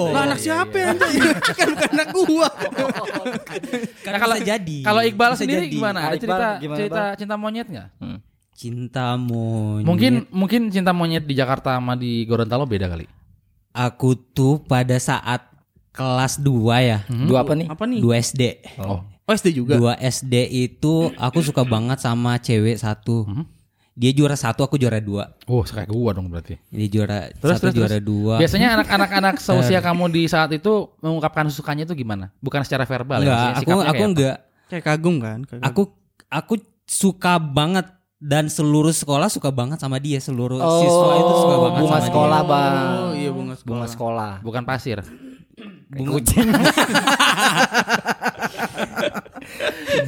[0.08, 0.94] lah anak siapa ya
[1.58, 2.48] kan bukan anak gua
[4.04, 4.78] Nah, kalau jadi.
[4.80, 5.72] Kalau Iqbal Bisa sendiri jadi.
[5.72, 5.98] gimana?
[6.00, 7.88] Ada Ah, Iqbal cerita gimana, cerita cinta monyet nggak?
[8.52, 9.84] Cinta monyet.
[9.84, 13.04] Mungkin mungkin cinta monyet di Jakarta sama di Gorontalo beda kali.
[13.72, 15.48] Aku tuh pada saat
[15.92, 16.48] kelas 2
[16.80, 16.98] ya.
[17.08, 17.66] Dua apa nih?
[17.68, 18.42] apa nih 2 SD.
[18.80, 19.04] Oh.
[19.04, 20.34] oh SD juga 2 SD
[20.70, 23.28] itu aku suka banget sama cewek satu.
[23.92, 25.36] Dia juara satu, aku juara dua.
[25.44, 26.56] Oh, kayak gua dong berarti.
[26.72, 28.08] Dia juara Terus, satu terus, juara terus.
[28.08, 28.34] dua.
[28.40, 32.32] Biasanya anak-anak anak seusia kamu di saat itu mengungkapkan sukanya itu gimana?
[32.40, 33.52] Bukan secara verbal enggak, ya?
[33.52, 34.04] aku aku kayak apa?
[34.08, 34.36] enggak.
[34.72, 35.64] kayak kagum kan kagum.
[35.68, 35.82] Aku
[36.32, 36.54] aku
[36.88, 37.84] suka banget
[38.22, 42.06] dan seluruh sekolah suka banget sama dia, seluruh Oh, siswa itu suka banget bunga sama
[42.06, 42.50] sekolah, dia.
[42.54, 42.78] Bang.
[43.02, 44.32] oh iya bunga sekolah Bunga sekolah.
[44.40, 44.98] Bukan pasir.
[45.90, 46.46] Bunga kucing.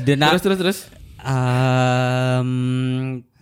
[0.06, 0.78] Dan Terus terus terus.
[1.24, 2.50] Em,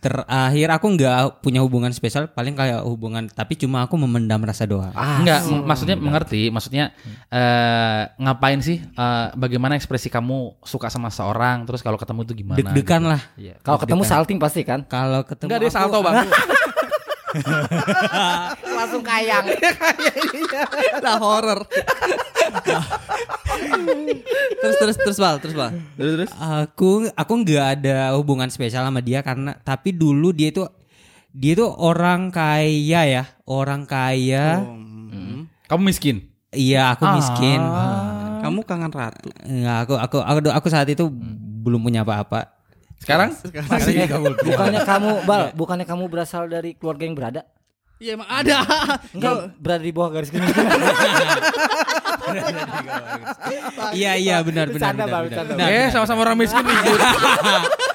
[0.03, 4.91] terakhir aku nggak punya hubungan spesial paling kayak hubungan tapi cuma aku memendam rasa doa
[4.93, 6.91] Ah, Enggak, m- maksudnya mengerti, maksudnya
[7.29, 12.59] eh ngapain sih eh, bagaimana ekspresi kamu suka sama seorang terus kalau ketemu itu gimana?
[12.59, 13.55] deg-degan lah Iya.
[13.61, 14.83] Kalau ketemu salting pasti kan?
[14.85, 16.27] kalau ketemu Enggak dia salto, Bang.
[18.79, 19.47] Langsung kayang.
[21.01, 21.64] lah horror.
[24.61, 25.71] Terus terus terus bal terus bal.
[25.97, 26.31] Terus terus.
[26.37, 30.64] aku aku nggak ada hubungan spesial sama dia karena tapi dulu dia itu
[31.33, 34.62] dia itu orang kaya ya orang kaya.
[34.62, 35.49] Hmm.
[35.68, 36.29] Kamu miskin.
[36.53, 37.61] iya aku miskin.
[38.42, 39.31] Kamu kangen ratu?
[39.47, 41.09] Nggak, aku aku aku aku saat itu
[41.62, 42.62] belum punya apa-apa
[43.03, 43.35] Sekarang?
[43.67, 44.07] Masih
[44.47, 47.43] bukannya kamu bal, bukannya kamu berasal dari keluarga yang berada?
[48.03, 48.67] iya emang ada
[49.15, 50.75] Enggak berada di bawah garis kemiskinan.
[53.95, 55.45] iya iya benar benar Bercanda, benar, Bang, benar.
[55.47, 55.71] bercanda.
[55.71, 56.99] eh, sama-sama orang miskin ribut.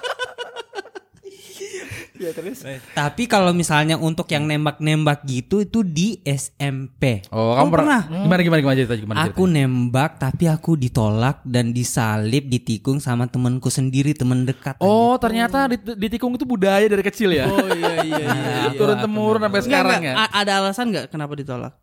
[2.18, 2.66] Iya terus.
[2.98, 7.22] Tapi kalau misalnya untuk yang nembak-nembak gitu itu di SMP.
[7.30, 8.02] Oh, kamu pernah?
[8.10, 13.70] Gimana gimana gimana cerita gimana Aku nembak tapi aku ditolak dan disalib, ditikung sama temanku
[13.70, 14.82] sendiri, teman dekat.
[14.82, 17.46] Oh, ternyata di, ditikung itu budaya dari kecil ya.
[17.46, 20.14] oh iya iya iya Turun temurun sampai sekarang ya.
[20.30, 21.74] ada alasan nggak kenapa ditolak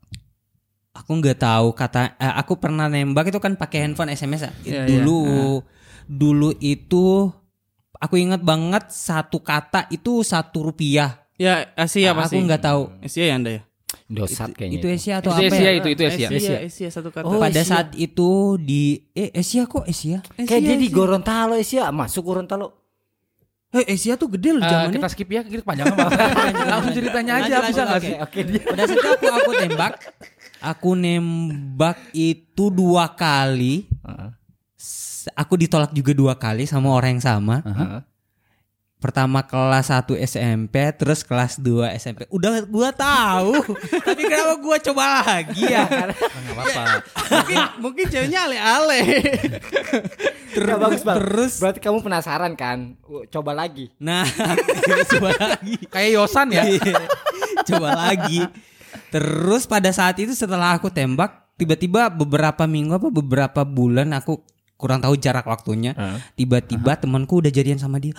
[0.94, 4.52] Aku nggak tahu kata eh, aku pernah nembak itu kan pakai handphone SMS ya.
[4.62, 5.58] Iya, dulu
[6.06, 7.34] dulu itu
[8.04, 11.24] aku ingat banget satu kata itu satu rupiah.
[11.34, 13.62] ya Asia aku pasti nggak tahu Asia ya anda ya
[14.04, 14.76] Dosat kayaknya.
[14.76, 15.72] itu Asia atau Itu apa Asia ya?
[15.74, 16.28] itu itu Asia.
[16.28, 17.64] Asia Asia satu kata Oh, Pada Asia.
[17.64, 20.20] saat itu di eh Asia kok Asia?
[20.36, 22.84] Kayak dia di Gorontalo sih, masuk Gorontalo.
[23.72, 24.94] Eh, Asia tuh gede loh Eh, zamannya.
[24.94, 26.14] kita skip ya, kita panjang banget.
[26.70, 28.14] Langsung ceritanya aja Lanjut, bisa lanjut, nggak oke, sih?
[28.22, 29.92] Oke, pada saat itu aku aku tembak,
[30.62, 33.90] aku nembak itu dua kali.
[33.90, 34.43] S-
[35.32, 37.56] Aku ditolak juga dua kali sama orang yang sama.
[38.94, 42.24] Pertama kelas 1 SMP, terus kelas 2 SMP.
[42.32, 43.52] Udah gua tahu,
[44.08, 45.84] tapi kenapa gua coba lagi ya?
[45.92, 46.16] Nggak
[46.56, 46.82] apa-apa.
[47.28, 49.00] mungkin mungkin ceweknya ale-ale.
[50.54, 51.18] Terus, bagus banget.
[51.20, 52.94] terus- Berarti kamu penasaran kan?
[53.02, 53.90] Uh, Coba lagi.
[53.98, 54.22] Nah,
[55.10, 55.74] coba lagi.
[55.90, 56.62] Kayak Yosan ya.
[56.62, 56.94] Iya.
[57.66, 58.38] Coba lagi.
[59.10, 64.38] Terus pada saat itu setelah aku tembak, tiba-tiba beberapa minggu apa beberapa bulan aku
[64.74, 65.92] kurang tahu jarak waktunya.
[66.34, 68.14] Tiba-tiba temanku udah jadian sama dia.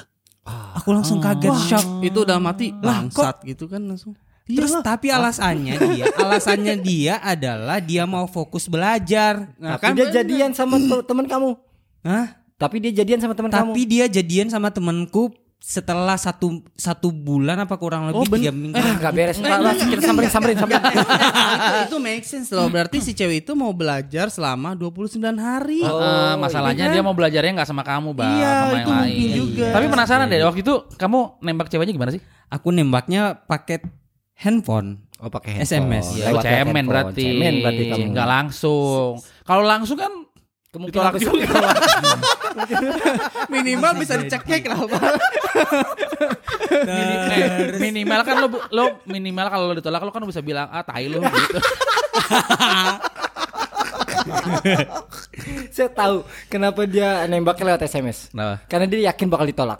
[0.77, 2.05] Aku langsung kaget shock.
[2.05, 4.13] itu udah mati Lah, bangsat gitu kan langsung.
[4.45, 9.49] Terus tapi alasannya dia, alasannya dia adalah dia mau fokus belajar.
[9.57, 11.57] Nah, Tapi dia jadian sama te- teman kamu.
[12.05, 12.37] Hah?
[12.55, 13.73] Tapi dia jadian sama teman kamu.
[13.73, 18.77] Tapi dia jadian sama temenku setelah satu satu bulan apa kurang lebih Oh, tiga minggu.
[18.77, 19.41] Ah, gak beres.
[19.41, 20.77] Lah, lah, kita samperin, samperin, samperin.
[20.85, 21.01] itu,
[21.89, 22.69] itu make sense loh.
[22.69, 25.81] Berarti si cewek itu mau belajar selama 29 hari.
[25.81, 29.09] Eh, masalahnya dia mau belajarnya nggak sama kamu, Bang, Iya, sama itu yang lain.
[29.09, 29.67] mungkin juga.
[29.73, 32.21] Tapi penasaran deh, waktu itu kamu nembak ceweknya gimana sih?
[32.45, 33.81] Aku nembaknya pakai
[34.37, 35.01] handphone.
[35.17, 36.13] Oh, pakai SMS.
[36.13, 37.23] Ya, Lewat cemen berarti.
[37.25, 38.05] Cemen berarti kamu.
[38.13, 39.17] Nggak langsung.
[39.41, 40.11] Kalau langsung kan
[40.75, 41.47] Kemungkinan Ditolak besar juga.
[41.47, 41.75] ditolak.
[43.55, 45.01] Minimal bisa dicekek lah Pak.
[46.75, 51.07] Eh, minimal kan lo lo minimal kalau lo ditolak lo kan bisa bilang ah tai
[51.07, 51.59] lo gitu.
[55.71, 58.31] Saya tahu kenapa dia nembaknya lewat SMS.
[58.31, 58.55] Kenapa?
[58.67, 59.79] Karena dia yakin bakal ditolak.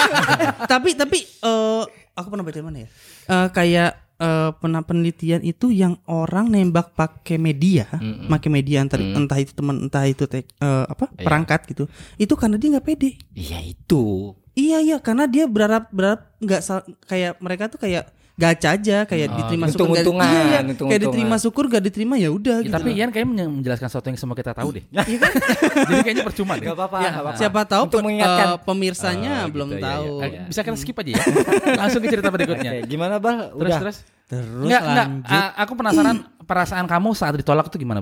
[0.72, 1.82] tapi tapi eh
[2.14, 2.88] aku pernah baca di mana ya?
[3.28, 3.90] Eh kayak
[4.22, 7.90] eh, pernah penelitian itu yang orang nembak pakai media,
[8.28, 11.84] pakai media entah, entah itu teman entah itu tek- eh, apa perangkat gitu.
[12.16, 13.18] Itu karena dia nggak pede.
[13.34, 14.30] Iya itu.
[14.52, 16.60] Iya iya karena dia berharap berharap nggak
[17.02, 20.88] kayak mereka tuh kayak gacha aja kayak diterima syukur nggak- untung-untungan, iya, untung-untungan.
[20.88, 22.74] kayak diterima syukur gak diterima ya udah Ya, gitu.
[22.74, 24.84] tapi Ian kayaknya menye- menjelaskan sesuatu yang semua kita tahu deh.
[24.92, 25.30] Iya kan?
[25.86, 26.64] Jadi kayaknya percuma deh.
[26.64, 26.96] Gak apa-apa.
[26.96, 27.38] Ya, nggak apa-apa.
[27.38, 28.46] siapa tahu Untuk pe- mengingatkan.
[28.46, 30.06] eh, pemirsanya Oh, belum gitu, iya, tahu.
[30.08, 30.24] iya.
[30.24, 31.22] Eh, Bisa kita skip aja ya.
[31.80, 32.70] Langsung ke cerita berikutnya.
[32.72, 33.36] Oke, gimana bal?
[33.48, 33.78] Terus Udah.
[33.78, 33.96] terus.
[34.24, 35.06] Terus Enggak, enggak.
[35.06, 38.00] lanjut A- aku penasaran perasaan kamu saat ditolak tuh gimana,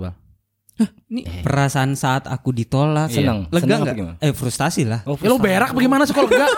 [0.81, 1.45] Bang?
[1.45, 3.13] perasaan saat aku ditolak.
[3.13, 3.45] Senang.
[3.53, 4.17] Lega Senang apa nggak?
[4.25, 5.05] Eh frustasi lah.
[5.05, 6.49] Oh, Ya lo berak bagaimana sih kalau enggak?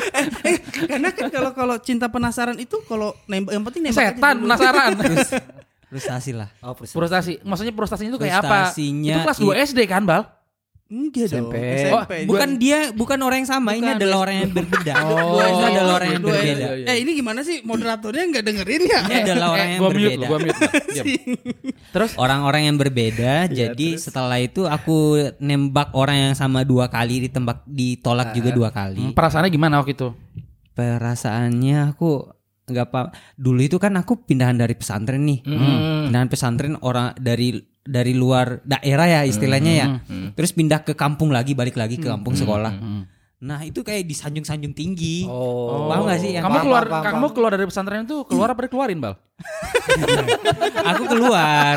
[0.50, 0.58] eh,
[0.90, 4.90] karena kan kalau kalau cinta penasaran itu kalau nembak yang penting nembak aja Setan penasaran.
[5.90, 6.46] Frustasi lah.
[6.62, 6.94] Oh, frustasi.
[6.94, 7.32] Frustasi.
[7.42, 8.70] Maksudnya frustasinya itu kayak apa?
[8.78, 10.22] Itu kelas 2 SD kan, Bal?
[10.90, 11.54] Enggak dong.
[11.54, 11.54] SMP.
[11.86, 12.12] SMP.
[12.26, 13.72] Bukan dia, bukan orang yang sama.
[13.72, 13.96] Ini Bukan.
[13.96, 14.92] adalah orang yang berbeda.
[15.06, 16.66] Oh, ini adalah orang yang Dua- berbeda.
[16.66, 16.86] iya, iya.
[16.88, 19.00] Eh ini gimana sih moderatornya nggak dengerin ya?
[19.00, 20.18] Ini adalah orang Eh, yang gua mute berbeda.
[20.18, 20.60] lu, gua mute.
[21.94, 23.32] Terus Orang-orang yang berbeda.
[23.48, 24.98] jadi setelah itu aku
[25.38, 28.98] nembak orang yang sama dua kali ditembak ditolak juga dua kali.
[29.00, 30.10] hmm, perasaannya gimana waktu itu?
[30.74, 32.10] Perasaannya aku
[32.66, 33.00] nggak apa.
[33.34, 35.42] Dulu itu kan aku pindahan dari pesantren nih.
[35.42, 39.86] Pindahan pesantren orang dari dari luar daerah ya istilahnya ya.
[40.36, 42.74] Terus pindah ke kampung lagi, balik lagi ke kampung sekolah.
[43.40, 45.24] Nah itu kayak disanjung-sanjung tinggi.
[45.24, 45.88] Oh.
[45.88, 46.36] Paham gak sih?
[46.36, 49.16] Yang kamu paham, keluar paham, kamu keluar dari pesantren itu keluar apa dikeluarin, Bal?
[50.92, 51.74] aku keluar,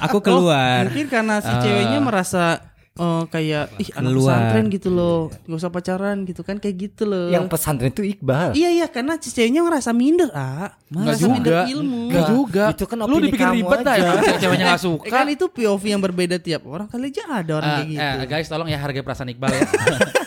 [0.00, 0.88] aku keluar.
[0.88, 2.64] Mungkin karena si ceweknya merasa
[2.96, 4.24] eh, kayak ih anak Keluar.
[4.32, 7.28] pesantren gitu loh, gak usah pacaran gitu kan kayak gitu loh.
[7.28, 8.52] Yang pesantren itu Iqbal.
[8.52, 11.60] Iya iya karena ceweknya ngerasa minder ah, Enggak Ngerasa minder juga.
[11.68, 12.00] ilmu.
[12.06, 12.64] Enggak juga.
[12.70, 14.10] Itu kan lu opini dibikin kamu ribet dah ya, aja.
[14.16, 15.06] kalau ceweknya enggak Eh, suka.
[15.08, 18.00] kan itu POV yang berbeda tiap orang kali aja ada orang Eh, kayak gitu.
[18.00, 19.62] eh, guys tolong ya hargai perasaan Iqbal ya.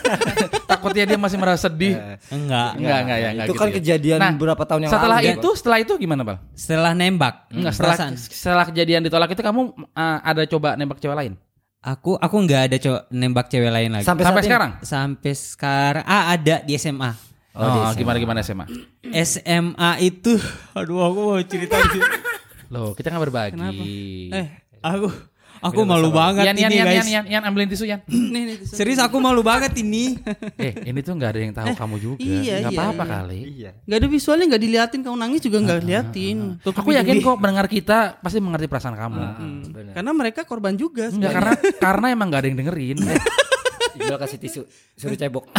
[0.66, 1.94] Takutnya dia masih merasa sedih.
[2.28, 2.70] Enggak.
[2.76, 3.74] Enggak, enggak ya, enggak itu gitu kan ya.
[3.74, 5.32] kejadian Nah, beberapa tahun yang Setelah lalu.
[5.32, 6.36] itu, setelah itu gimana, Bal?
[6.52, 11.32] Setelah nembak, Enggak, setelah setelah kejadian ditolak itu kamu eh, ada coba nembak cewek lain?
[11.80, 14.04] Aku aku nggak ada cowok nembak cewek lain lagi.
[14.04, 14.70] Sampai, Sampai sekarang?
[14.84, 17.08] Sampai sekarang ah ada di SMA.
[17.56, 18.68] Oh, gimana gimana SMA?
[19.10, 20.36] SMA itu
[20.76, 22.04] aduh aku mau cerita gitu.
[22.68, 23.58] Loh, kita nggak berbagi.
[24.28, 24.46] Eh,
[24.80, 25.08] Aku
[25.60, 26.96] aku malu banget Yan, Yan, ini Yan, guys.
[26.96, 28.00] Yan, Yan, Yan, ambilin tisu Yan.
[28.34, 28.56] nih nih.
[28.64, 30.16] Serius aku malu banget ini.
[30.60, 32.18] eh, ini tuh nggak ada yang tahu kamu juga.
[32.20, 33.12] iya, Nggak iya, apa-apa iya.
[33.12, 33.40] kali.
[33.44, 33.70] Iya.
[33.84, 36.38] Gak ada visualnya nggak diliatin kamu nangis juga nggak liatin.
[36.64, 39.22] Tuh, Aku yakin kok mendengar kita pasti mengerti perasaan kamu.
[39.92, 41.12] Karena mereka korban juga.
[41.12, 42.98] Enggak karena karena emang nggak ada yang dengerin.
[44.00, 44.62] Iqbal kasih tisu,
[44.96, 45.44] suruh cebok.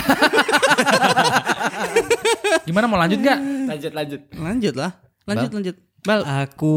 [2.68, 3.40] Gimana mau lanjut nggak?
[3.70, 4.22] lanjut lanjut.
[4.34, 4.92] Lanjut lah.
[5.28, 5.76] Lanjut lanjut.
[6.02, 6.26] Bal.
[6.26, 6.76] Aku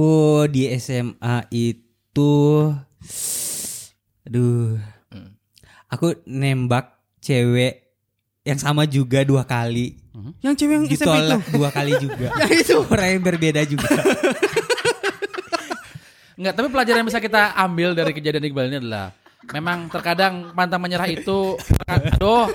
[0.53, 2.33] di SMA itu
[4.27, 4.79] aduh.
[5.93, 7.85] Aku nembak cewek
[8.45, 9.97] yang sama juga dua kali.
[10.45, 11.39] Yang cewek yang SMP itu.
[11.55, 12.29] Dua kali juga.
[12.45, 12.77] Yang itu.
[12.87, 13.89] Orang yang berbeda juga.
[16.35, 19.15] Enggak, tapi pelajaran yang bisa kita ambil dari kejadian Iqbal ini adalah
[19.55, 21.55] memang terkadang pantang menyerah itu
[21.87, 22.49] aduh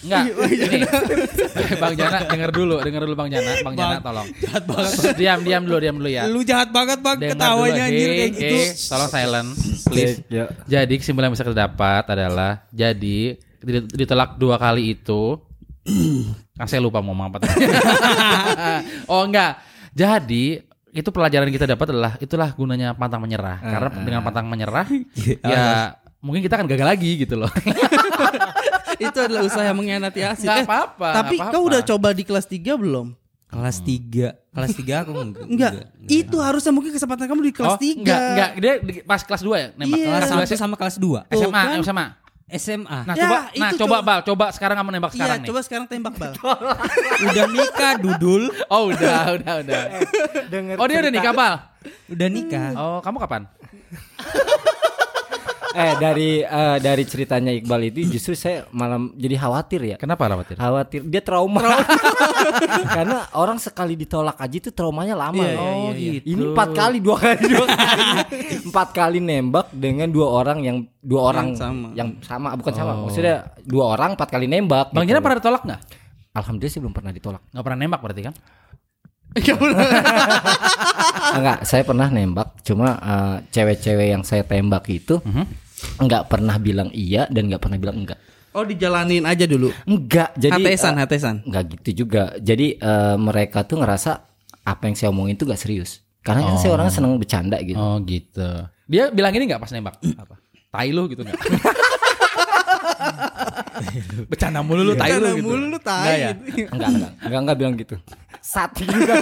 [0.00, 0.80] Enggak, ini
[1.82, 4.26] Bang Jana denger dulu, denger dulu Bang Jana, Bang Jana tolong.
[4.40, 4.92] Jahat banget.
[5.20, 6.24] Diam, diam dulu, diam dulu ya.
[6.24, 8.56] Lu jahat banget bang ketawanya dulu, anjir hey, kayak gitu.
[8.56, 9.48] hey, tolong silent,
[9.92, 10.16] please.
[10.32, 10.44] Ya.
[10.64, 15.36] Jadi kesimpulan yang bisa kita dapat adalah jadi dit- ditolak dua kali itu
[16.56, 17.36] kan saya lupa mau ngomong apa
[19.12, 19.60] oh enggak.
[19.92, 20.60] Jadi
[20.90, 23.60] itu pelajaran kita dapat adalah itulah gunanya pantang menyerah.
[23.60, 24.86] Karena dengan pantang menyerah
[25.44, 27.50] ya mungkin kita akan gagal lagi gitu loh.
[29.00, 30.44] itu adalah usaha yang mengkhianati hasil.
[30.44, 31.08] Enggak Eh, apa-apa.
[31.14, 31.68] Tapi nggak kau apa-apa.
[31.68, 33.06] udah coba di kelas 3 belum?
[33.50, 35.44] Kelas 3 Kelas 3 aku enggak.
[35.44, 35.72] Enggak.
[36.20, 37.98] Itu harusnya mungkin kesempatan kamu di kelas oh, 3.
[37.98, 38.50] Enggak, enggak.
[38.56, 39.96] Dia di- pas kelas 2 ya nembak.
[39.96, 40.06] Iya.
[40.06, 41.78] Kelas Kelas 1 sama kelas 2 Tuh, SMA, kan?
[41.80, 42.06] SMA.
[42.50, 45.38] SMA Nah, Ya, coba itu nah coba coba- Bal, coba sekarang kamu nembak Iya, sekarang
[45.38, 45.46] nih.
[45.46, 46.32] coba sekarang tembak bal.
[47.26, 49.82] Udah nikah Dudul Oh, udah, udah, udah.
[50.50, 51.54] Denger Oh, dia udah nikah, Bal.
[52.08, 53.42] Udah nikah Oh, kamu kapan?
[55.70, 59.96] Eh dari eh, dari ceritanya Iqbal itu justru saya malam jadi khawatir ya.
[59.96, 60.58] Kenapa khawatir?
[60.58, 61.62] Khawatir dia trauma.
[62.96, 65.38] Karena orang sekali ditolak aja itu traumanya lama.
[65.38, 65.54] Iya, ya.
[65.54, 66.10] iya, Oh, iya.
[66.18, 66.26] gitu.
[66.34, 68.02] Ini empat kali dua kali dua kali
[68.66, 71.94] empat kali nembak dengan dua orang yang dua orang sama.
[71.94, 74.90] yang sama bukan sama maksudnya dua orang empat kali nembak.
[74.90, 75.14] Bang gitu.
[75.14, 75.80] Jana pernah ditolak nggak?
[76.30, 77.42] Alhamdulillah sih belum pernah ditolak.
[77.50, 78.34] Nggak pernah nembak berarti kan?
[81.30, 85.44] Enggak, saya pernah nembak cuma eh, cewek-cewek yang saya tembak itu Mhm.
[86.00, 88.18] nggak pernah bilang iya dan nggak pernah bilang enggak.
[88.50, 89.70] Oh dijalanin aja dulu.
[89.84, 91.34] Enggak, jadi Hatesan, eh, hatesan.
[91.46, 92.34] nggak gitu juga.
[92.36, 94.10] Jadi eh, mereka tuh ngerasa
[94.60, 96.02] apa yang saya omongin tuh gak serius.
[96.20, 97.78] Karena kan saya orangnya seneng bercanda gitu.
[97.78, 98.44] Oh gitu.
[98.84, 99.96] Dia bilang ini nggak pas nembak?
[100.18, 100.34] Apa?
[100.68, 101.38] Tai lu gitu nggak?
[104.30, 105.44] Bercanda mulu lu, tai lu gitu.
[105.44, 106.02] mulu lu, tai.
[106.02, 106.30] Nggak ya?
[106.70, 107.96] Enggak, enggak, enggak, enggak bilang gitu.
[108.40, 109.14] Sat juga.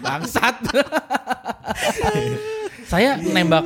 [0.00, 0.56] Bangsat.
[2.90, 3.64] Saya nembak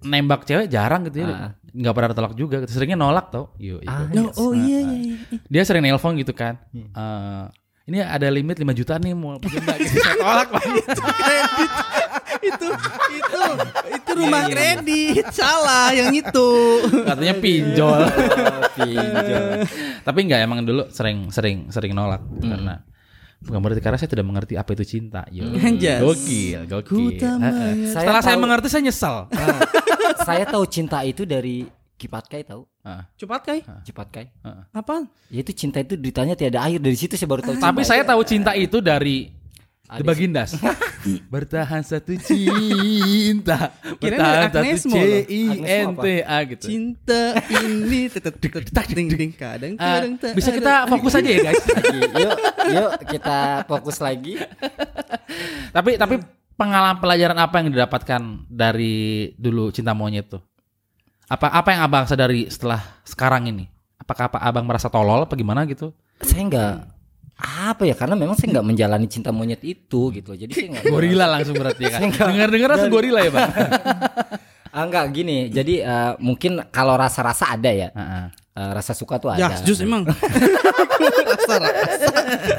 [0.00, 1.54] nembak cewek jarang gitu ya.
[1.70, 2.56] Nggak pernah tertolak juga.
[2.64, 2.70] gitu.
[2.72, 3.54] Seringnya nolak tau.
[3.56, 4.26] Yo, Ah, itu.
[4.34, 5.14] Oh, oh iya iya.
[5.14, 5.16] iya.
[5.46, 6.58] Dia sering nelpon gitu kan.
[6.74, 7.44] Eh,
[7.90, 9.78] ini ada limit 5 juta nih mau pinjam nggak?
[9.82, 9.98] gitu.
[9.98, 10.62] Saya tolak Pak.
[10.62, 11.70] Kredit.
[12.40, 12.66] itu
[13.12, 13.40] itu
[13.90, 15.24] itu rumah kredit.
[15.30, 16.48] Salah yang itu.
[17.02, 18.00] Katanya pinjol.
[18.78, 19.66] Pinjol.
[20.00, 22.80] Tapi enggak emang dulu sering sering sering nolak karena
[23.40, 25.26] bukan berarti karena saya tidak mengerti apa itu cinta.
[25.28, 25.50] Yo.
[25.50, 25.98] Anjas.
[25.98, 27.18] Gokil, gokil.
[27.18, 29.16] Saya Setelah saya tahu- mengerti saya nyesal.
[30.22, 31.66] saya tahu cinta itu dari
[32.00, 32.64] Kipatkai tahu?
[32.80, 33.02] Heeh.
[33.20, 33.60] Cepat kai.
[33.84, 34.24] Cipatkai.
[34.72, 35.04] Apaan?
[35.28, 37.60] Ya itu cinta itu ditanya tiada akhir dari situ saya baru tahu.
[37.60, 37.90] Tapi cinta.
[37.92, 39.36] saya tahu cinta itu dari
[39.90, 40.54] The Bagindas.
[41.34, 43.74] Bertahan satu cinta.
[43.98, 44.96] Bertahan satu C.
[45.26, 45.42] I
[45.82, 46.64] N T A gitu.
[46.70, 47.36] Cinta
[47.66, 51.62] ini tetap tetap ding ding kadang Ah, kadang bisa kita fokus aja ya guys.
[52.16, 52.34] Yuk,
[52.70, 54.38] yuk kita fokus lagi.
[55.74, 56.22] tapi tapi
[56.54, 60.44] pengalaman pelajaran apa yang didapatkan dari dulu cinta monyet tuh?
[61.30, 63.70] Apa apa yang abang sadari setelah sekarang ini?
[64.02, 65.94] Apakah apa abang merasa tolol apa gimana gitu?
[66.18, 66.74] Saya enggak
[67.40, 70.34] apa ya karena memang saya nggak menjalani cinta monyet itu gitu.
[70.34, 72.00] Jadi saya enggak Gorila langsung berarti ya kan?
[72.02, 72.26] Enggak.
[72.34, 73.50] Dengar-dengar langsung gorila ya bang?
[74.70, 75.50] Ah, enggak gini.
[75.50, 77.90] Jadi eh, mungkin kalau rasa-rasa ada ya.
[77.90, 78.24] Heeh.
[78.50, 79.62] Eh, rasa suka tuh Ya, ada.
[79.62, 80.02] jus emang.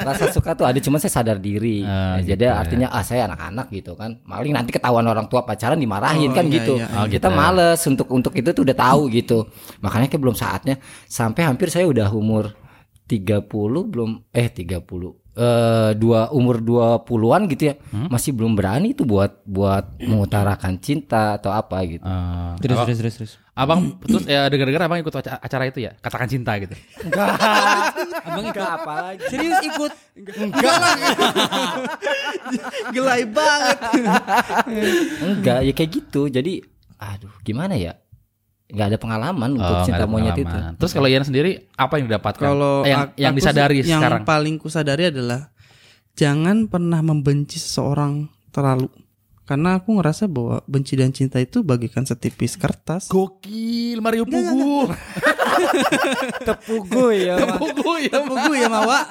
[0.08, 1.84] rasa suka tuh ada cuma saya sadar diri.
[1.84, 4.16] Ah, Ya, jadi artinya ah saya anak-anak gitu kan.
[4.24, 6.74] Maling nanti ketahuan orang tua pacaran dimarahin Oh, kan iya, gitu.
[6.80, 6.96] iya, iya.
[6.96, 7.36] Oh, Kita gitu.
[7.36, 9.44] males untuk untuk itu tuh udah tahu gitu.
[9.80, 12.56] Makanya kayak belum saatnya sampai hampir saya udah umur
[13.04, 13.44] 30
[13.84, 14.80] belum eh 30
[15.32, 17.74] eh dua umur 20-an gitu ya.
[17.88, 18.06] Hmm?
[18.06, 22.04] Masih belum berani tuh buat buat mengutarakan cinta atau apa gitu.
[22.04, 23.32] Eh, Terus abang, terus terus terus.
[23.52, 25.92] abang terus ya dengar-dengar abang ikut aca- acara itu ya?
[25.96, 26.76] Katakan cinta gitu.
[28.22, 29.24] Abang ikut apa lagi?
[29.26, 29.92] Serius ikut?
[30.14, 30.94] Enggak lah.
[32.90, 33.78] Gelai banget.
[35.20, 36.28] Enggak, ya kayak gitu.
[36.28, 36.62] Jadi
[36.96, 37.98] aduh, gimana ya?
[38.72, 40.56] Nggak ada pengalaman untuk Oh, cinta nggak ada monyet itu.
[40.80, 42.40] Terus kalau Ian sendiri apa yang didapatkan?
[42.42, 44.24] Kalau Eh, yang yang disadari yang sekarang.
[44.24, 45.52] paling kusadari adalah
[46.12, 48.88] jangan pernah membenci seseorang terlalu.
[49.52, 53.12] Karena aku ngerasa bahwa benci dan cinta itu bagikan setipis kertas.
[53.12, 54.88] Gokil Mario Pugu.
[56.48, 57.36] Tepugu ya.
[57.60, 58.16] Pugu ya.
[58.16, 59.04] Tepugu ya Mawa.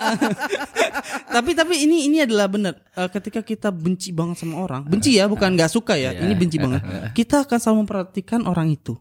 [1.38, 2.74] tapi tapi ini ini adalah benar.
[2.74, 6.10] Eh, ketika kita benci banget sama orang, benci ya bukan nggak suka ya.
[6.10, 6.82] Ini benci banget.
[7.14, 8.98] Kita akan selalu memperhatikan orang itu.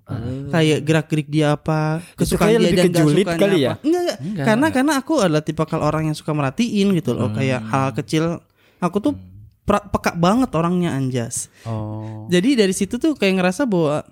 [0.53, 3.65] Kayak gerak-gerik dia apa, kesukaan dia dan nggak sukanya kali apa.
[3.65, 3.73] ya?
[3.81, 4.19] Enggak, enggak.
[4.21, 7.33] Enggak, Karena karena aku adalah tipikal orang yang suka merhatiin gitu loh.
[7.33, 8.45] Kayak hal kecil.
[8.81, 9.17] Aku tuh
[9.71, 11.47] pra- peka banget orangnya anjas.
[11.63, 12.27] Oh.
[12.27, 14.03] Jadi dari situ tuh kayak ngerasa bahwa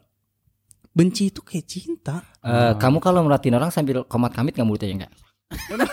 [0.94, 2.22] benci itu kayak cinta.
[2.46, 5.12] Eh, kamu kalau merhatiin orang sambil komat kamit nggak mulutnya enggak?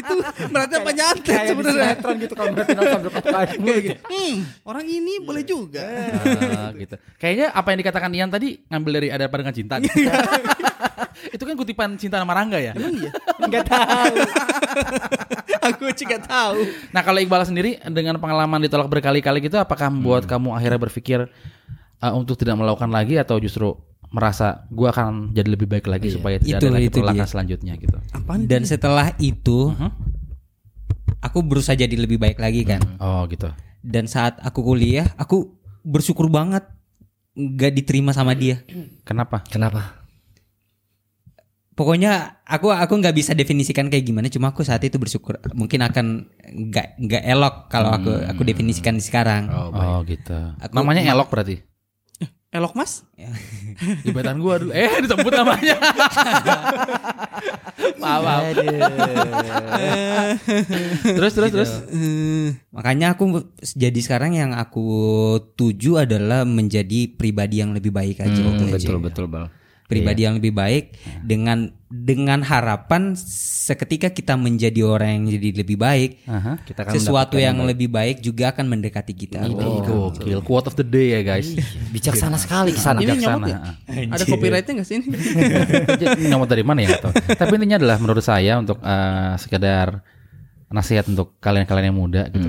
[0.00, 0.14] itu
[0.48, 1.92] berarti apa nyantet sebenarnya.
[2.18, 2.66] gitu kalau kamit.
[3.62, 4.00] Kayak gitu.
[4.10, 4.36] Hmm,
[4.66, 5.86] orang ini boleh juga.
[5.86, 6.98] Ah, gitu.
[7.22, 9.78] Kayaknya apa yang dikatakan Ian tadi ngambil dari ada dengan cinta.
[9.78, 9.92] nih.
[11.28, 12.72] itu kan kutipan cinta nama Rangga ya.
[12.72, 13.12] Emang iya?
[13.38, 14.14] Enggak tahu.
[15.68, 16.58] Aku juga tahu.
[16.90, 21.18] Nah kalau Iqbal sendiri dengan pengalaman ditolak berkali-kali gitu, apakah membuat kamu akhirnya berpikir
[21.98, 23.70] uh, untuk tidak melakukan lagi atau justru
[24.08, 27.30] merasa gua akan jadi lebih baik lagi supaya tidak Itu- ada lagi itu penolakan dia.
[27.30, 27.96] selanjutnya gitu.
[28.10, 28.44] Apaan?
[28.44, 29.88] Dan setelah itu Mhm.
[31.20, 32.82] aku berusaha jadi lebih baik lagi kan.
[32.98, 33.48] Oh gitu.
[33.78, 36.66] Dan saat aku kuliah, aku bersyukur banget
[37.32, 38.60] nggak diterima sama dia.
[39.02, 39.40] Kenapa?
[39.46, 40.01] Kenapa?
[41.72, 44.28] Pokoknya aku aku nggak bisa definisikan kayak gimana.
[44.28, 45.38] Cuma aku saat itu bersyukur.
[45.52, 46.06] Mungkin akan
[46.68, 49.48] nggak nggak elok kalau aku aku definisikan sekarang.
[49.48, 50.36] Oh, gitu.
[50.60, 51.60] Aku- Namanya elok berarti.
[52.52, 53.00] Elok Mas?
[54.04, 54.70] Gebetan gua dulu.
[54.70, 55.72] Eh disebut namanya.
[57.96, 58.42] maaf, maaf.
[61.16, 61.72] terus terus terus.
[62.68, 64.84] Makanya aku jadi sekarang yang aku
[65.56, 68.36] tuju adalah menjadi pribadi yang lebih baik aja.
[68.36, 68.72] Hmm, Itu aja.
[68.76, 69.46] betul betul bang.
[69.92, 76.24] Pribadi yang lebih baik dengan dengan harapan seketika kita menjadi orang yang jadi lebih baik,
[76.24, 76.56] Aha.
[76.64, 79.44] Kita akan sesuatu yang lebih baik juga akan mendekati kita.
[79.44, 80.40] Oh, gokil.
[80.40, 81.52] Quote of the day ya guys.
[81.92, 83.04] bijaksana sekali ke sana.
[83.04, 83.58] Ini Bijaksana, nyomot ya?
[84.08, 85.06] Ada copyrightnya gak sih ini?
[86.32, 87.12] Nyomot dari mana ya nggak tahu.
[87.36, 90.00] Tapi intinya adalah menurut saya untuk eh, sekedar
[90.72, 92.48] nasihat untuk kalian-kalian yang muda gitu.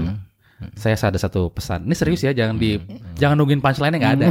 [0.64, 0.76] Loh.
[0.80, 1.84] saya ada satu pesan.
[1.86, 2.80] Ini serius ya, jangan di
[3.20, 4.28] jangan nungguin punchline-nya nggak ada.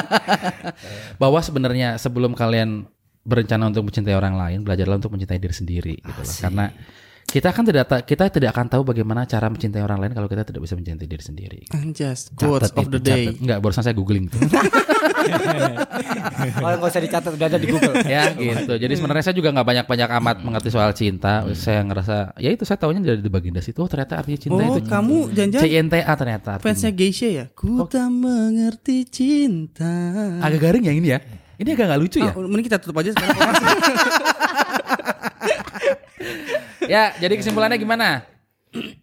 [1.22, 2.86] Bahwa sebenarnya sebelum kalian
[3.22, 6.36] berencana untuk mencintai orang lain, belajarlah untuk mencintai diri sendiri gitu loh.
[6.40, 6.64] Karena
[7.30, 10.42] kita kan tidak ta- kita tidak akan tahu bagaimana cara mencintai orang lain kalau kita
[10.42, 11.60] tidak bisa mencintai diri sendiri.
[11.70, 13.30] Anjas, quotes Catat of the day.
[13.32, 14.42] Enggak, barusan saya googling tuh.
[16.40, 17.92] Oh, nggak usah dicatat udah ada di Google.
[18.08, 18.72] ya gitu.
[18.74, 21.44] Jadi sebenarnya saya juga nggak banyak-banyak amat mengerti soal cinta.
[21.52, 23.78] Saya ngerasa ya itu saya tahunya dari baginda situ.
[23.78, 26.50] Oh ternyata artinya cinta Oh, itu kamu jangan-jangan CNTA ternyata.
[26.56, 26.64] artinya.
[26.64, 27.44] fansnya Geisha ya?
[27.52, 29.92] Ku tak mengerti cinta.
[30.40, 31.18] Agak garing ya ini ya.
[31.60, 32.32] Ini agak nggak lucu ya.
[32.32, 33.36] Ah, mending kita tutup aja sekarang.
[36.90, 38.26] ya jadi kesimpulannya gimana?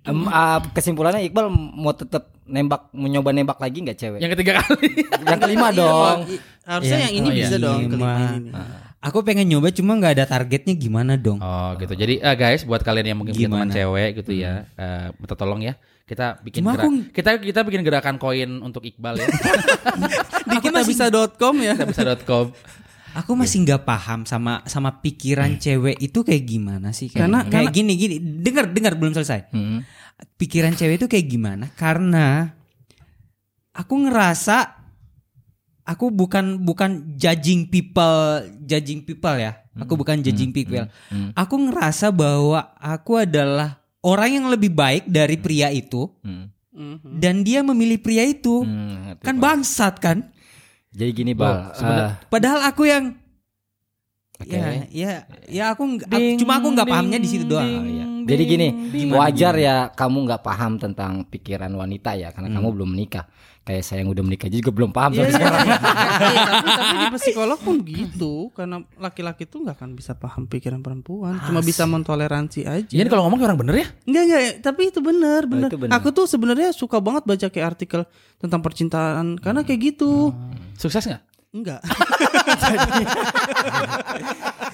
[0.01, 4.19] Em, ah, kesimpulannya Iqbal mau tetap nembak mau nyoba nembak lagi nggak cewek?
[4.19, 4.89] Yang ketiga kali.
[5.27, 6.17] Yang kelima dong.
[6.25, 7.05] I- Harusnya Iya.
[7.05, 7.41] yang ini Oh, iya.
[7.41, 7.87] bisa dong Lima.
[7.89, 8.49] kelima ini.
[8.97, 11.39] Aku pengen nyoba cuma nggak ada targetnya gimana dong?
[11.39, 11.93] Oh gitu.
[11.93, 13.71] Jadi eh, guys buat kalian yang mungkin punya teman Gimana?
[13.73, 15.75] cewek gitu ya, eh, minta tolong ya.
[16.03, 19.27] Kita bikin Cuma gerak- aku- kita kita bikin gerakan koin untuk Iqbal ya.
[20.51, 21.75] Di kita bisa.com ya.
[21.75, 22.45] kita bisa.com.
[23.17, 27.09] Aku masih nggak paham sama sama pikiran cewek itu kayak gimana sih?
[27.09, 28.15] Kayak, Karena- kayak gini gini.
[28.21, 29.49] Dengar dengar belum selesai.
[29.49, 29.81] Hmm.
[30.37, 31.65] Pikiran cewek itu kayak gimana?
[31.73, 32.53] Karena
[33.71, 34.77] aku ngerasa
[35.81, 39.65] aku bukan bukan judging people judging people ya.
[39.77, 40.85] Aku bukan judging people.
[41.09, 41.33] hmm.
[41.33, 46.49] Aku ngerasa bahwa aku adalah orang yang lebih baik dari pria itu Hmm.
[46.69, 47.17] Mhm.
[47.17, 48.61] dan dia memilih pria itu.
[48.61, 50.29] Hmm, Kan bangsat kan?
[50.97, 53.05] Jadi gini Oh, bal, sebenarnya- eh, Padahal aku yang
[54.37, 54.53] Oke.
[54.53, 55.11] ya ya
[55.45, 57.69] ya aku aku- cuma aku nggak pahamnya di situ doang.
[57.69, 58.05] Oh, iya.
[58.27, 58.67] Jadi gini,
[59.09, 63.23] wajar ya kamu nggak paham tentang pikiran wanita ya, karena kamu belum menikah.
[63.67, 65.35] Kayak saya yang udah menikah juga belum paham Iya, sampai iya.
[65.35, 65.59] sekarang.
[66.17, 71.37] Tapi, tapi di psikolog pun gitu karena laki-laki tuh nggak akan bisa paham pikiran perempuan
[71.43, 73.87] cuma bisa mentoleransi aja Iya ini kalau ngomong kayak orang bener ya.
[74.07, 75.69] Enggak enggak tapi itu benar benar.
[75.69, 75.93] itu benar.
[75.99, 78.01] Aku tuh sebenarnya suka banget baca kayak artikel
[78.39, 80.31] tentang percintaan karena kayak gitu.
[80.73, 81.21] Sukses nggak?
[81.55, 81.79] Enggak.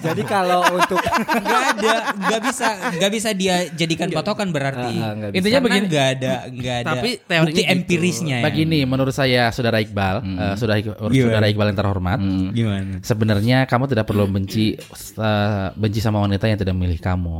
[0.04, 2.66] Jadi kalau untuk nggak ada nggak bisa
[2.98, 5.32] nggak bisa dia jadikan patokan berarti bisa.
[5.32, 5.86] Intinya begini.
[5.88, 7.72] nggak ada nggak ada Tapi teorinya bukti gitu.
[7.72, 8.44] empirisnya ya.
[8.44, 10.76] Begini menurut saya saudara Iqbal, eh, saudara
[11.08, 12.18] saudara Iqbal yang terhormat.
[12.52, 17.36] gimana Sebenarnya kamu tidak perlu benci eh, benci sama wanita yang tidak memilih kamu.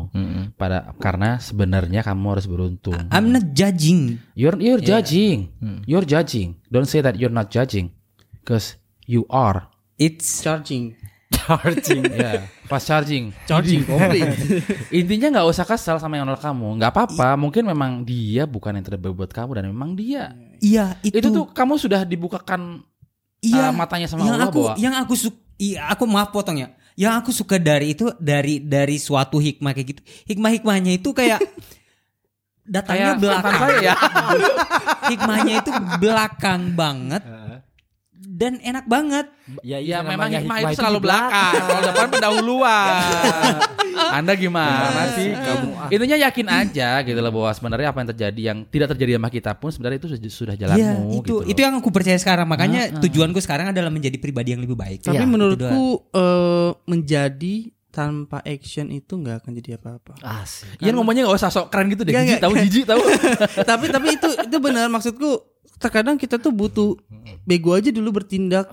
[0.56, 2.96] Pada karena sebenarnya kamu harus beruntung.
[3.12, 5.52] I'm not judging You're you're judging.
[5.84, 6.56] You're judging.
[6.72, 7.92] Don't say that you're not judging.
[8.44, 8.76] Cause
[9.06, 9.68] you are.
[9.94, 10.96] it's Charging.
[11.30, 12.02] charging.
[12.14, 13.34] Ya, fast charging.
[13.44, 14.26] Charging komplit.
[15.02, 16.78] Intinya nggak usah kesal sama yang nolak kamu.
[16.78, 17.34] nggak apa-apa.
[17.34, 20.30] Mungkin memang dia bukan yang terbaik buat kamu dan memang dia.
[20.62, 22.80] iya itu, Itu, tuh kamu sudah dibukakan
[23.44, 26.56] iya eh, matanya sama yang Allah aku bahwa yang aku suka iya, aku maaf potong
[26.56, 30.00] ya yang aku suka dari itu dari dari suatu hikmah kayak gitu
[30.30, 31.42] hikmah-hikmahnya itu kayak
[32.64, 33.94] datangnya kayak belakang saya ya.
[35.12, 37.22] hikmahnya itu belakang banget
[38.26, 39.26] dan enak banget
[39.60, 41.52] Ya, Ya itu memang namanya hikmah itu selalu belakang.
[41.60, 42.96] Kalau depan pendahuluan.
[44.16, 45.68] Anda gimana sih kamu?
[45.92, 49.52] Intinya yakin aja gitu loh bahwa sebenarnya apa yang terjadi yang tidak terjadi sama kita
[49.54, 51.34] pun sebenarnya itu sudah- Iya, jalanmu itu gitu.
[51.36, 51.44] loh.
[51.44, 52.48] itu yang aku percaya sekarang.
[52.48, 55.04] Makanya tujuanku sekarang adalah menjadi pribadi yang lebih baik.
[55.04, 55.30] Tapi Iya, doang.
[55.30, 57.54] menurutku eh, menjadi
[57.90, 60.18] tanpa action itu nggak akan jadi apa-apa.
[60.18, 60.82] Asik.
[60.82, 62.10] Ian ngomongnya gak usah sok keren gitu deh.
[62.10, 62.42] Jijik nggak.
[62.42, 63.02] tahu jijik tahu.
[63.70, 65.53] tapi tapi itu itu benar maksudku.
[65.76, 66.96] Terkadang kita tuh butuh
[67.42, 68.70] bego aja dulu bertindak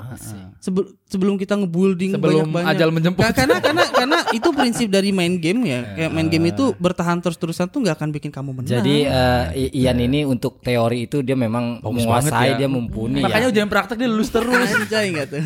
[0.58, 2.72] Sebe- sebelum kita ngebuilding Sebelum banyak-banyak.
[2.72, 3.22] ajal menjemput.
[3.22, 5.80] Ka- Karena karena karena itu prinsip dari main game ya.
[5.92, 8.70] Kayak main game itu bertahan terus-terusan tuh nggak akan bikin kamu menang.
[8.72, 9.10] Jadi
[9.52, 12.58] I- Ian ini untuk teori itu dia memang Bagus menguasai, ya.
[12.58, 13.52] dia mumpuni Makanya ya.
[13.52, 14.70] ujian praktek dia lulus terus.
[14.72, 15.42] anjay tuh.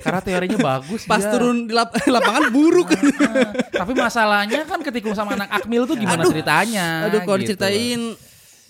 [0.00, 1.06] Karena teorinya bagus.
[1.06, 1.30] Pas dia.
[1.30, 2.90] turun di lap- lapangan buruk.
[2.90, 7.06] Nah, Tapi masalahnya kan ketika sama anak Akmil tuh gimana ceritanya?
[7.06, 7.54] Aduh kalau gitu.
[7.54, 8.18] diceritain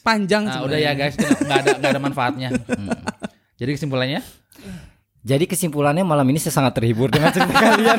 [0.00, 2.48] panjang Nah, udah ya guys, nggak ada nggak ada manfaatnya.
[2.52, 2.90] Hmm.
[3.60, 4.20] Jadi kesimpulannya?
[5.20, 7.98] Jadi kesimpulannya malam ini saya sangat terhibur dengan cerita kalian.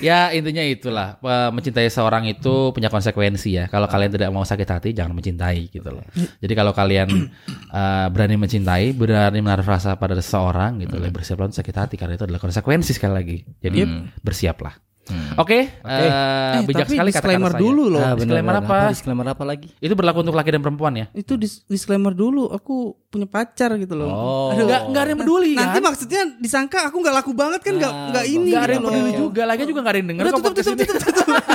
[0.00, 1.20] Ya intinya itulah
[1.52, 3.64] mencintai seorang itu punya konsekuensi ya.
[3.68, 6.00] Kalau kalian tidak mau sakit hati jangan mencintai gitu loh.
[6.40, 7.08] Jadi kalau kalian
[7.78, 12.16] eh, berani mencintai, berani menaruh rasa pada seseorang gitu, loh, bersiaplah untuk sakit hati karena
[12.16, 13.38] itu adalah konsekuensi sekali lagi.
[13.60, 13.84] Jadi
[14.24, 14.89] bersiaplah.
[15.36, 17.60] Oke, eh, Eh, bijak tapi sekali kata-kata disclaimer saya.
[17.60, 17.98] dulu loh.
[17.98, 18.66] Ah, benar, disclaimer benar.
[18.66, 18.78] apa?
[18.90, 19.68] Disclaimer apa lagi?
[19.76, 21.06] Itu berlaku untuk laki dan perempuan ya.
[21.12, 22.48] Itu dis- disclaimer dulu.
[22.48, 22.74] Aku
[23.06, 24.06] punya pacar gitu loh.
[24.06, 24.48] Oh.
[24.50, 25.82] Aduh, Nggak nggak ada yang peduli Nanti kan?
[25.84, 29.12] maksudnya disangka aku nggak laku banget kan nggak nggak ini Nggak ada gitu yang peduli
[29.14, 30.88] juga, lagi juga nggak ada yang denger Udah kok tutup podcast tutup ini.
[30.88, 31.26] tutup tutup.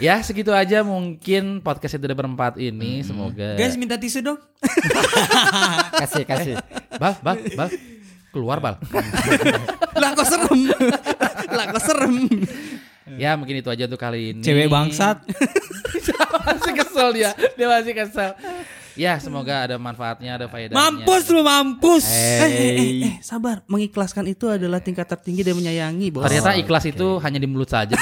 [0.00, 3.00] Ya segitu aja mungkin podcast itu berempat ini.
[3.00, 3.54] Semoga.
[3.54, 4.38] Guys minta tisu dong.
[6.00, 6.54] Kasih, kasih.
[6.98, 7.70] Bal, bal, bal.
[8.34, 8.74] Keluar bal.
[10.02, 10.60] lah kok serem.
[11.56, 12.14] lah kok serem.
[13.14, 14.42] Ya mungkin itu aja untuk kali ini.
[14.42, 15.22] Cewek bangsat.
[16.44, 17.30] masih kesel dia.
[17.54, 18.34] Dia masih kesel.
[18.98, 20.78] Ya semoga ada manfaatnya, ada faedahnya.
[20.78, 22.06] Mampus lu mampus.
[22.10, 23.62] Eh, eh, eh, eh, sabar.
[23.70, 26.26] Mengikhlaskan itu adalah tingkat tertinggi dan menyayangi, bos.
[26.26, 27.94] Ternyata ikhlas itu hanya di mulut saja.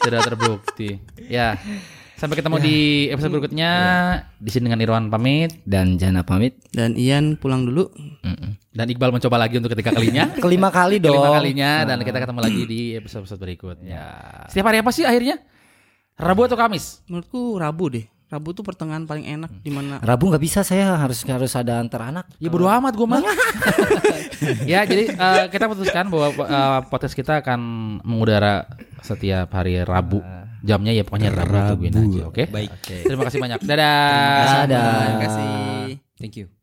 [0.00, 0.96] Tidak terbukti.
[1.28, 1.56] Ya.
[2.20, 3.72] Sampai ketemu di episode berikutnya.
[4.36, 6.52] Di sini dengan Irwan pamit Dan Jana pamit.
[6.68, 7.88] Dan Ian pulang dulu.
[8.76, 10.28] dan Iqbal mencoba lagi untuk ketiga kalinya.
[10.44, 11.16] Kelima kali dong.
[11.16, 14.04] Kelima kalinya dan kita ketemu lagi di episode-episode berikutnya.
[14.52, 15.40] Setiap hari apa sih akhirnya?
[16.20, 17.00] Rabu atau Kamis?
[17.08, 18.04] Menurutku Rabu deh.
[18.30, 22.14] Rabu tuh pertengahan paling enak di mana Rabu nggak bisa saya harus harus ada antar
[22.14, 22.30] anak.
[22.38, 23.26] Ya bodo amat gue mah.
[24.70, 27.58] ya jadi eh, kita putuskan bahwa eh, podcast kita akan
[28.06, 28.70] mengudara
[29.02, 30.22] setiap hari Rabu.
[30.62, 32.44] Jamnya ya pokoknya Rabu, tungguin aja, oke?
[32.52, 32.70] Baik.
[32.84, 33.58] Terima kasih banyak.
[33.66, 34.68] Dadah.
[34.68, 34.92] Dadah.
[34.94, 35.50] Terima kasih.
[36.20, 36.59] Thank you.